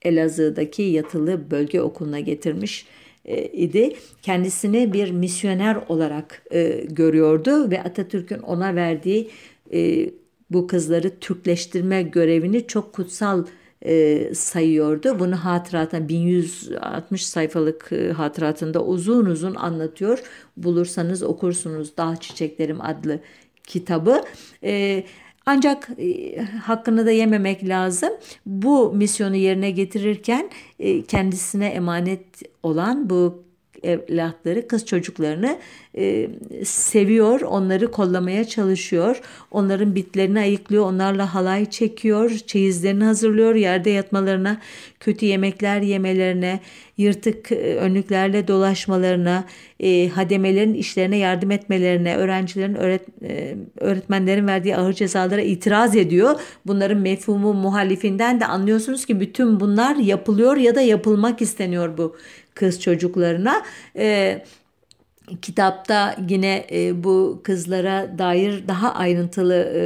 Elazığ'daki 0.02 0.82
yatılı 0.82 1.52
bölge 1.52 1.82
okuluna 1.82 2.20
getirmiş 2.20 2.86
e, 3.26 3.46
idi. 3.46 3.96
Kendisini 4.22 4.94
bir 4.94 5.12
misyoner 5.12 5.78
olarak 5.90 6.44
e, 6.52 6.86
görüyordu 6.90 7.72
ve 7.72 7.84
Atatürk'ün 7.84 8.40
ona 8.40 8.76
verdiği 8.76 9.30
e, 9.74 10.10
bu 10.52 10.68
kızları 10.68 11.20
Türkleştirme 11.20 12.02
görevini 12.04 12.68
çok 12.68 12.94
kutsal 12.94 13.46
e, 13.86 14.34
sayıyordu. 14.34 15.20
Bunu 15.20 15.36
hatıratına 15.36 16.10
1160 16.10 17.28
sayfalık 17.28 17.92
e, 17.92 18.12
hatıratında 18.12 18.84
uzun 18.84 19.26
uzun 19.26 19.56
anlatıyor. 19.56 20.20
Bulursanız 20.58 21.24
okursunuz 21.24 21.98
Dağ 21.98 22.16
Çiçeklerim 22.16 22.82
adlı 22.82 23.20
kitabı. 23.64 24.22
E, 24.64 25.04
ancak 25.46 25.90
e, 25.98 26.38
hakkını 26.42 27.06
da 27.06 27.12
yememek 27.12 27.68
lazım. 27.68 28.10
Bu 28.46 28.94
misyonu 28.94 29.36
yerine 29.36 29.72
getirirken 29.72 30.50
e, 30.80 31.02
kendisine 31.02 31.68
emanet 31.68 32.26
olan 32.64 33.10
bu 33.10 33.45
evlatları, 33.84 34.68
kız 34.68 34.86
çocuklarını 34.86 35.58
e, 35.98 36.30
seviyor, 36.64 37.42
onları 37.42 37.92
kollamaya 37.92 38.46
çalışıyor. 38.48 39.22
Onların 39.52 39.96
bitlerini 39.96 40.40
ayıklıyor, 40.40 40.86
onlarla 40.86 41.34
halay 41.36 41.70
çekiyor, 41.70 42.30
çeyizlerini 42.48 43.04
hazırlıyor, 43.04 43.56
yerde 43.56 43.90
yatmalarına, 43.90 44.62
kötü 45.00 45.26
yemekler 45.26 45.82
yemelerine, 45.82 46.60
yırtık 46.98 47.52
e, 47.52 47.76
önlüklerle 47.76 48.48
dolaşmalarına, 48.48 49.44
e, 49.80 50.08
hademelerin 50.10 50.74
işlerine 50.74 51.18
yardım 51.18 51.52
etmelerine, 51.52 52.16
öğrencilerin, 52.16 52.76
öğret, 52.76 53.02
e, 53.24 53.56
öğretmenlerin 53.80 54.48
verdiği 54.48 54.78
ağır 54.78 54.94
cezalara 54.94 55.42
itiraz 55.42 55.96
ediyor. 55.96 56.40
Bunların 56.66 56.98
mefhumu 56.98 57.54
muhalifinden 57.54 58.40
de 58.40 58.46
anlıyorsunuz 58.46 59.06
ki 59.06 59.20
bütün 59.20 59.60
bunlar 59.60 59.96
yapılıyor 59.96 60.58
ya 60.58 60.76
da 60.76 60.82
yapılmak 60.82 61.42
isteniyor 61.42 61.98
bu 61.98 62.16
kız 62.56 62.82
çocuklarına. 62.82 63.66
E, 63.96 64.42
kitapta 65.42 66.16
yine 66.30 66.68
e, 66.72 67.04
bu 67.04 67.42
kızlara 67.44 68.18
dair 68.18 68.68
daha 68.68 68.94
ayrıntılı 68.94 69.74
e, 69.76 69.82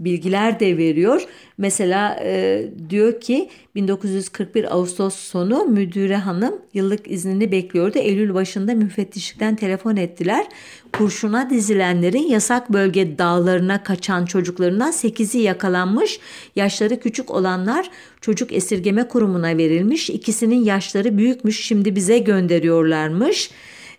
bilgiler 0.00 0.60
de 0.60 0.76
veriyor. 0.76 1.22
Mesela 1.58 2.20
e, 2.22 2.64
diyor 2.90 3.20
ki 3.20 3.48
1941 3.74 4.74
Ağustos 4.74 5.14
sonu 5.14 5.64
müdüre 5.64 6.16
hanım 6.16 6.54
yıllık 6.74 7.10
iznini 7.10 7.52
bekliyordu. 7.52 7.98
Eylül 7.98 8.34
başında 8.34 8.74
müfettişlikten 8.74 9.56
telefon 9.56 9.96
ettiler. 9.96 10.46
Kurşuna 10.92 11.50
dizilenlerin 11.50 12.28
yasak 12.28 12.72
bölge 12.72 13.18
dağlarına 13.18 13.82
kaçan 13.82 14.24
çocuklarından 14.24 14.92
8'i 14.92 15.40
yakalanmış. 15.40 16.20
Yaşları 16.56 17.00
küçük 17.00 17.30
olanlar 17.30 17.90
çocuk 18.20 18.52
esirgeme 18.52 19.08
kurumuna 19.08 19.56
verilmiş. 19.56 20.10
İkisinin 20.10 20.64
yaşları 20.64 21.18
büyükmüş 21.18 21.64
şimdi 21.64 21.96
bize 21.96 22.18
gönderiyorlarmış. 22.18 23.50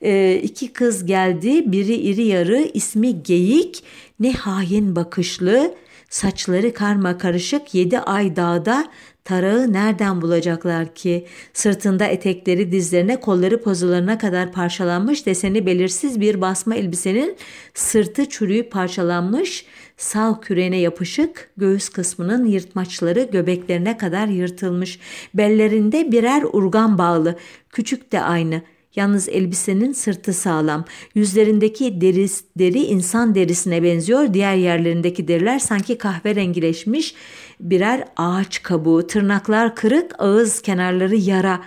E, 0.02 0.40
iki 0.44 0.74
kız 0.74 1.06
geldi 1.06 1.72
biri 1.72 1.96
iri 1.96 2.24
yarı 2.24 2.70
ismi 2.74 3.24
Geyik 3.24 3.84
ne 4.20 4.34
hain 4.34 4.96
bakışlı 4.96 5.76
Saçları 6.12 6.74
karma 6.74 7.18
karışık 7.18 7.76
yedi 7.76 8.00
ay 8.00 8.36
dağda 8.36 8.86
tarağı 9.24 9.74
nereden 9.74 10.22
bulacaklar 10.22 10.96
ki? 10.96 11.28
Sırtında 11.54 12.06
etekleri 12.06 12.72
dizlerine 12.72 13.20
kolları 13.20 13.62
pozularına 13.62 14.18
kadar 14.18 14.52
parçalanmış 14.52 15.26
deseni 15.26 15.66
belirsiz 15.66 16.22
bir 16.22 16.42
basma 16.42 16.76
elbisenin 16.76 17.38
sırtı 17.74 18.30
çürüyüp 18.30 18.72
parçalanmış 18.72 19.66
sağ 19.98 20.40
kürene 20.42 20.78
yapışık 20.78 21.50
göğüs 21.58 21.90
kısmının 21.90 22.46
yırtmaçları 22.46 23.30
göbeklerine 23.32 23.98
kadar 23.98 24.28
yırtılmış. 24.28 25.00
Bellerinde 25.34 26.12
birer 26.12 26.44
urgan 26.54 26.98
bağlı 26.98 27.36
küçük 27.70 28.12
de 28.12 28.22
aynı.'' 28.22 28.81
Yalnız 28.96 29.30
elbisenin 29.30 29.94
sırtı 29.94 30.34
sağlam. 30.34 30.86
Yüzlerindeki 31.16 32.02
deri, 32.02 32.28
deri 32.58 32.80
insan 32.80 33.36
derisine 33.36 33.84
benziyor. 33.84 34.34
Diğer 34.34 34.56
yerlerindeki 34.56 35.28
deriler 35.28 35.60
sanki 35.60 35.98
kahverengileşmiş 35.98 37.16
birer 37.60 38.06
ağaç 38.18 38.64
kabuğu. 38.64 39.08
Tırnaklar 39.08 39.76
kırık, 39.76 40.16
ağız 40.20 40.62
kenarları 40.62 41.16
yara. 41.16 41.62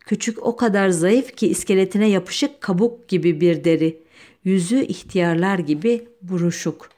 Küçük 0.00 0.46
o 0.46 0.56
kadar 0.56 0.88
zayıf 0.88 1.36
ki 1.36 1.48
iskeletine 1.48 2.08
yapışık 2.08 2.60
kabuk 2.60 3.08
gibi 3.08 3.40
bir 3.40 3.64
deri. 3.64 4.02
Yüzü 4.44 4.80
ihtiyarlar 4.80 5.58
gibi 5.58 6.08
buruşuk. 6.22 6.90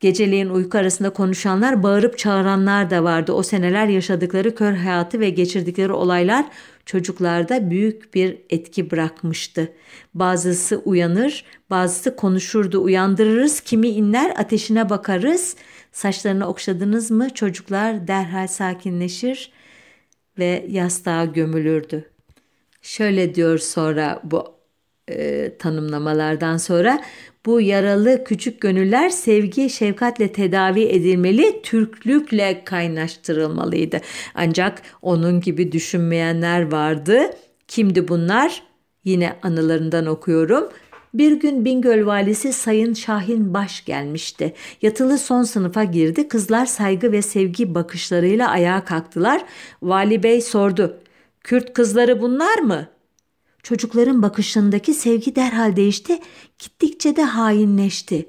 Geceleyin 0.00 0.48
uyku 0.48 0.78
arasında 0.78 1.10
konuşanlar, 1.10 1.82
bağırıp 1.82 2.18
çağıranlar 2.18 2.90
da 2.90 3.04
vardı. 3.04 3.32
O 3.32 3.42
seneler 3.42 3.86
yaşadıkları 3.86 4.54
kör 4.54 4.72
hayatı 4.72 5.20
ve 5.20 5.30
geçirdikleri 5.30 5.92
olaylar 5.92 6.44
çocuklarda 6.88 7.70
büyük 7.70 8.14
bir 8.14 8.38
etki 8.50 8.90
bırakmıştı. 8.90 9.72
Bazısı 10.14 10.78
uyanır, 10.78 11.44
bazısı 11.70 12.16
konuşurdu. 12.16 12.82
Uyandırırız, 12.82 13.60
kimi 13.60 13.88
inler, 13.88 14.30
ateşine 14.36 14.90
bakarız. 14.90 15.56
Saçlarını 15.92 16.48
okşadınız 16.48 17.10
mı 17.10 17.34
çocuklar 17.34 18.08
derhal 18.08 18.46
sakinleşir 18.46 19.52
ve 20.38 20.66
yastığa 20.68 21.24
gömülürdü. 21.24 22.10
Şöyle 22.82 23.34
diyor 23.34 23.58
sonra 23.58 24.20
bu 24.24 24.57
e, 25.08 25.52
tanımlamalardan 25.58 26.56
sonra 26.56 27.02
bu 27.46 27.60
yaralı 27.60 28.24
küçük 28.24 28.60
gönüller 28.60 29.08
sevgi, 29.08 29.70
şefkatle 29.70 30.32
tedavi 30.32 30.82
edilmeli, 30.82 31.62
Türklükle 31.62 32.64
kaynaştırılmalıydı. 32.64 34.00
Ancak 34.34 34.82
onun 35.02 35.40
gibi 35.40 35.72
düşünmeyenler 35.72 36.72
vardı. 36.72 37.20
Kimdi 37.68 38.08
bunlar? 38.08 38.62
Yine 39.04 39.36
anılarından 39.42 40.06
okuyorum. 40.06 40.68
Bir 41.14 41.32
gün 41.32 41.64
Bingöl 41.64 42.06
valisi 42.06 42.52
Sayın 42.52 42.94
Şahin 42.94 43.54
Baş 43.54 43.84
gelmişti. 43.84 44.54
Yatılı 44.82 45.18
son 45.18 45.42
sınıfa 45.42 45.84
girdi. 45.84 46.28
Kızlar 46.28 46.66
saygı 46.66 47.12
ve 47.12 47.22
sevgi 47.22 47.74
bakışlarıyla 47.74 48.50
ayağa 48.50 48.84
kalktılar. 48.84 49.44
Vali 49.82 50.22
Bey 50.22 50.40
sordu. 50.40 50.96
Kürt 51.40 51.72
kızları 51.72 52.20
bunlar 52.22 52.58
mı? 52.58 52.97
Çocukların 53.68 54.22
bakışındaki 54.22 54.94
sevgi 54.94 55.36
derhal 55.36 55.76
değişti, 55.76 56.18
gittikçe 56.58 57.16
de 57.16 57.22
hainleşti. 57.22 58.28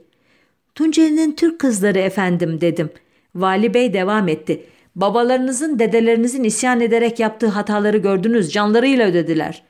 Tunceli'nin 0.75 1.31
Türk 1.31 1.59
kızları 1.59 1.99
efendim 1.99 2.61
dedim. 2.61 2.89
Vali 3.35 3.73
Bey 3.73 3.93
devam 3.93 4.27
etti. 4.27 4.63
Babalarınızın, 4.95 5.79
dedelerinizin 5.79 6.43
isyan 6.43 6.81
ederek 6.81 7.19
yaptığı 7.19 7.47
hataları 7.47 7.97
gördünüz, 7.97 8.51
canlarıyla 8.51 9.07
ödediler. 9.07 9.63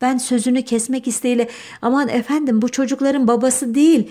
Ben 0.00 0.18
sözünü 0.18 0.62
kesmek 0.62 1.08
isteyle 1.08 1.48
aman 1.82 2.08
efendim 2.08 2.62
bu 2.62 2.68
çocukların 2.68 3.28
babası 3.28 3.74
değil. 3.74 4.10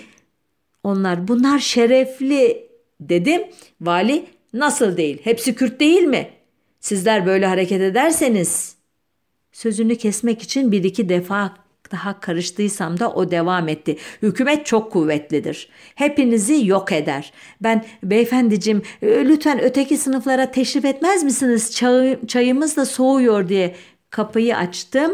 Onlar 0.82 1.28
bunlar 1.28 1.58
şerefli 1.58 2.68
dedim. 3.00 3.42
Vali 3.80 4.24
nasıl 4.52 4.96
değil? 4.96 5.18
Hepsi 5.24 5.54
Kürt 5.54 5.80
değil 5.80 6.02
mi? 6.02 6.28
Sizler 6.80 7.26
böyle 7.26 7.46
hareket 7.46 7.80
ederseniz 7.80 8.74
Sözünü 9.54 9.96
kesmek 9.96 10.42
için 10.42 10.72
bir 10.72 10.84
iki 10.84 11.08
defa 11.08 11.56
daha 11.92 12.20
karıştıysam 12.20 13.00
da 13.00 13.10
o 13.12 13.30
devam 13.30 13.68
etti. 13.68 13.96
Hükümet 14.22 14.66
çok 14.66 14.92
kuvvetlidir. 14.92 15.68
Hepinizi 15.94 16.66
yok 16.66 16.92
eder. 16.92 17.32
Ben 17.60 17.84
beyefendicim 18.02 18.82
lütfen 19.02 19.62
öteki 19.62 19.96
sınıflara 19.96 20.50
teşrif 20.50 20.84
etmez 20.84 21.24
misiniz? 21.24 21.72
Çay, 21.72 22.18
çayımız 22.26 22.76
da 22.76 22.86
soğuyor 22.86 23.48
diye 23.48 23.74
kapıyı 24.10 24.56
açtım. 24.56 25.12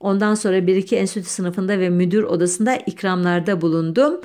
Ondan 0.00 0.34
sonra 0.34 0.66
bir 0.66 0.76
iki 0.76 0.96
enstitü 0.96 1.28
sınıfında 1.28 1.78
ve 1.78 1.90
müdür 1.90 2.22
odasında 2.22 2.76
ikramlarda 2.76 3.60
bulundum. 3.60 4.20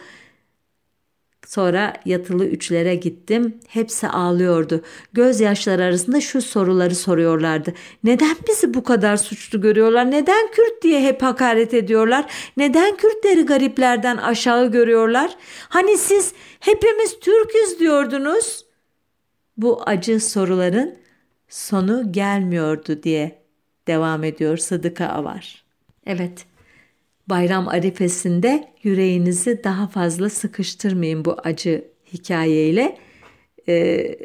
Sonra 1.51 1.93
yatılı 2.05 2.45
üçlere 2.45 2.95
gittim. 2.95 3.59
Hepsi 3.67 4.07
ağlıyordu. 4.07 4.81
Gözyaşları 5.13 5.83
arasında 5.83 6.21
şu 6.21 6.41
soruları 6.41 6.95
soruyorlardı. 6.95 7.73
Neden 8.03 8.35
bizi 8.47 8.73
bu 8.73 8.83
kadar 8.83 9.17
suçlu 9.17 9.61
görüyorlar? 9.61 10.11
Neden 10.11 10.51
Kürt 10.51 10.83
diye 10.83 11.01
hep 11.01 11.21
hakaret 11.21 11.73
ediyorlar? 11.73 12.25
Neden 12.57 12.97
Kürtleri 12.97 13.41
gariplerden 13.41 14.17
aşağı 14.17 14.71
görüyorlar? 14.71 15.35
Hani 15.69 15.97
siz 15.97 16.33
hepimiz 16.59 17.19
Türküz 17.19 17.79
diyordunuz. 17.79 18.65
Bu 19.57 19.83
acı 19.85 20.19
soruların 20.19 20.95
sonu 21.49 22.11
gelmiyordu 22.11 23.03
diye 23.03 23.41
devam 23.87 24.23
ediyor 24.23 24.57
Sıdıka 24.57 25.05
Avar. 25.05 25.63
Evet 26.05 26.45
bayram 27.27 27.67
arifesinde 27.67 28.67
yüreğinizi 28.83 29.63
daha 29.63 29.87
fazla 29.87 30.29
sıkıştırmayın 30.29 31.25
bu 31.25 31.35
acı 31.43 31.85
hikayeyle. 32.13 32.97
Ee, 33.69 34.15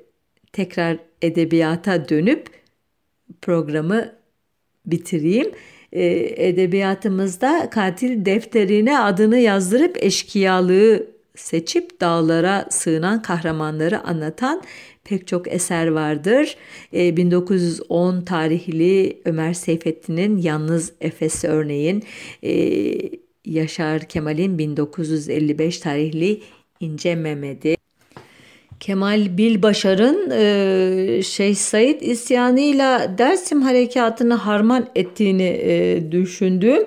tekrar 0.52 0.98
edebiyata 1.22 2.08
dönüp 2.08 2.46
programı 3.42 4.12
bitireyim. 4.86 5.52
Ee, 5.92 6.34
edebiyatımızda 6.48 7.70
katil 7.70 8.24
defterine 8.24 8.98
adını 8.98 9.38
yazdırıp 9.38 9.96
eşkıyalığı 10.04 11.06
seçip 11.36 12.00
dağlara 12.00 12.66
sığınan 12.70 13.22
kahramanları 13.22 14.00
anlatan 14.00 14.62
pek 15.08 15.26
çok 15.26 15.52
eser 15.52 15.86
vardır. 15.86 16.56
E, 16.92 17.06
ee, 17.06 17.16
1910 17.16 18.20
tarihli 18.20 19.20
Ömer 19.24 19.54
Seyfettin'in 19.54 20.36
Yalnız 20.36 20.92
Efes 21.00 21.44
örneğin, 21.44 22.04
e, 22.42 22.52
Yaşar 23.44 24.00
Kemal'in 24.00 24.58
1955 24.58 25.78
tarihli 25.78 26.40
İnce 26.80 27.14
Mehmet'i, 27.14 27.76
Kemal 28.80 29.38
Bilbaşar'ın 29.38 30.30
e, 30.30 31.22
Şeyh 31.22 31.54
Said 31.54 32.00
isyanıyla 32.00 33.18
Dersim 33.18 33.62
harekatını 33.62 34.34
harman 34.34 34.86
ettiğini 34.94 35.60
e, 35.62 36.12
düşündüğüm 36.12 36.86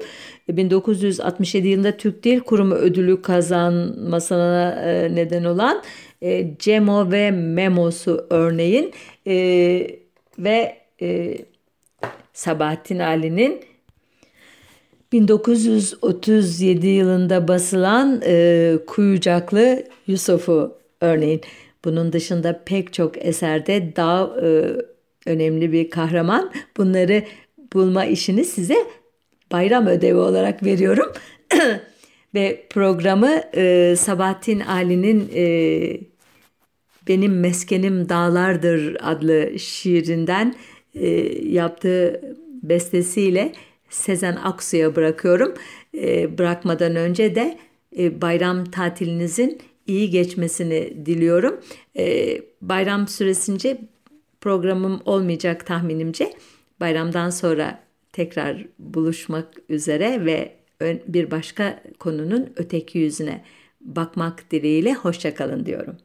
1967 0.50 1.68
yılında 1.68 1.98
Türk 1.98 2.24
Dil 2.24 2.40
Kurumu 2.40 2.74
ödülü 2.74 3.22
kazanmasına 3.22 4.72
e, 4.86 5.16
neden 5.16 5.44
olan 5.44 5.84
e, 6.22 6.58
Cemo 6.60 7.12
ve 7.12 7.32
Memo'su 7.32 8.28
örneğin 8.30 8.94
e, 9.28 9.36
ve 10.40 10.78
e, 11.02 11.38
Sabahattin 12.34 13.00
Ali'nin 13.00 13.62
1937 15.12 16.88
yılında 16.88 17.48
basılan 17.48 18.22
e, 18.26 18.76
Kuyucaklı 18.88 19.84
Yusuf'u 20.08 20.78
örneğin. 21.02 21.42
Bunun 21.86 22.14
dışında 22.14 22.64
pek 22.66 22.94
çok 22.94 23.26
eserde 23.26 23.96
daha 23.96 24.42
e, 24.42 24.76
önemli 25.26 25.72
bir 25.72 25.90
kahraman. 25.90 26.52
Bunları 26.78 27.24
bulma 27.74 28.06
işini 28.06 28.46
size 28.46 28.76
bayram 29.52 29.88
ödevi 29.88 30.18
olarak 30.18 30.64
veriyorum. 30.64 31.14
Ve 32.34 32.66
programı 32.70 33.42
e, 33.56 33.96
Sabahattin 33.98 34.60
Ali'nin 34.60 35.32
e, 35.36 36.09
Benim 37.10 37.40
Meskenim 37.40 38.10
Dağlardır 38.10 38.98
adlı 39.00 39.60
şiirinden 39.60 40.56
e, 40.96 41.08
yaptığı 41.50 42.22
bestesiyle 42.64 43.54
Sezen 43.90 44.36
Aksu'ya 44.36 44.96
bırakıyorum. 44.96 45.54
E, 45.98 46.38
bırakmadan 46.38 46.96
önce 46.96 47.36
de 47.36 47.58
e, 47.98 48.22
bayram 48.22 48.66
tatilinizin 48.66 49.60
iyi 49.88 50.10
geçmesini 50.10 51.06
diliyorum. 51.06 51.60
E, 51.98 52.38
bayram 52.62 53.08
süresince 53.08 53.82
programım 54.42 55.02
olmayacak 55.06 55.66
tahminimce. 55.66 56.34
Bayramdan 56.80 57.30
sonra 57.30 57.84
tekrar 58.14 58.66
buluşmak 58.80 59.48
üzere 59.70 60.26
ve 60.26 60.52
bir 61.08 61.32
başka 61.32 61.84
konunun 62.00 62.50
öteki 62.56 62.98
yüzüne 62.98 63.44
bakmak 63.82 64.52
dileğiyle 64.52 64.94
hoşçakalın 64.94 65.66
diyorum. 65.66 65.98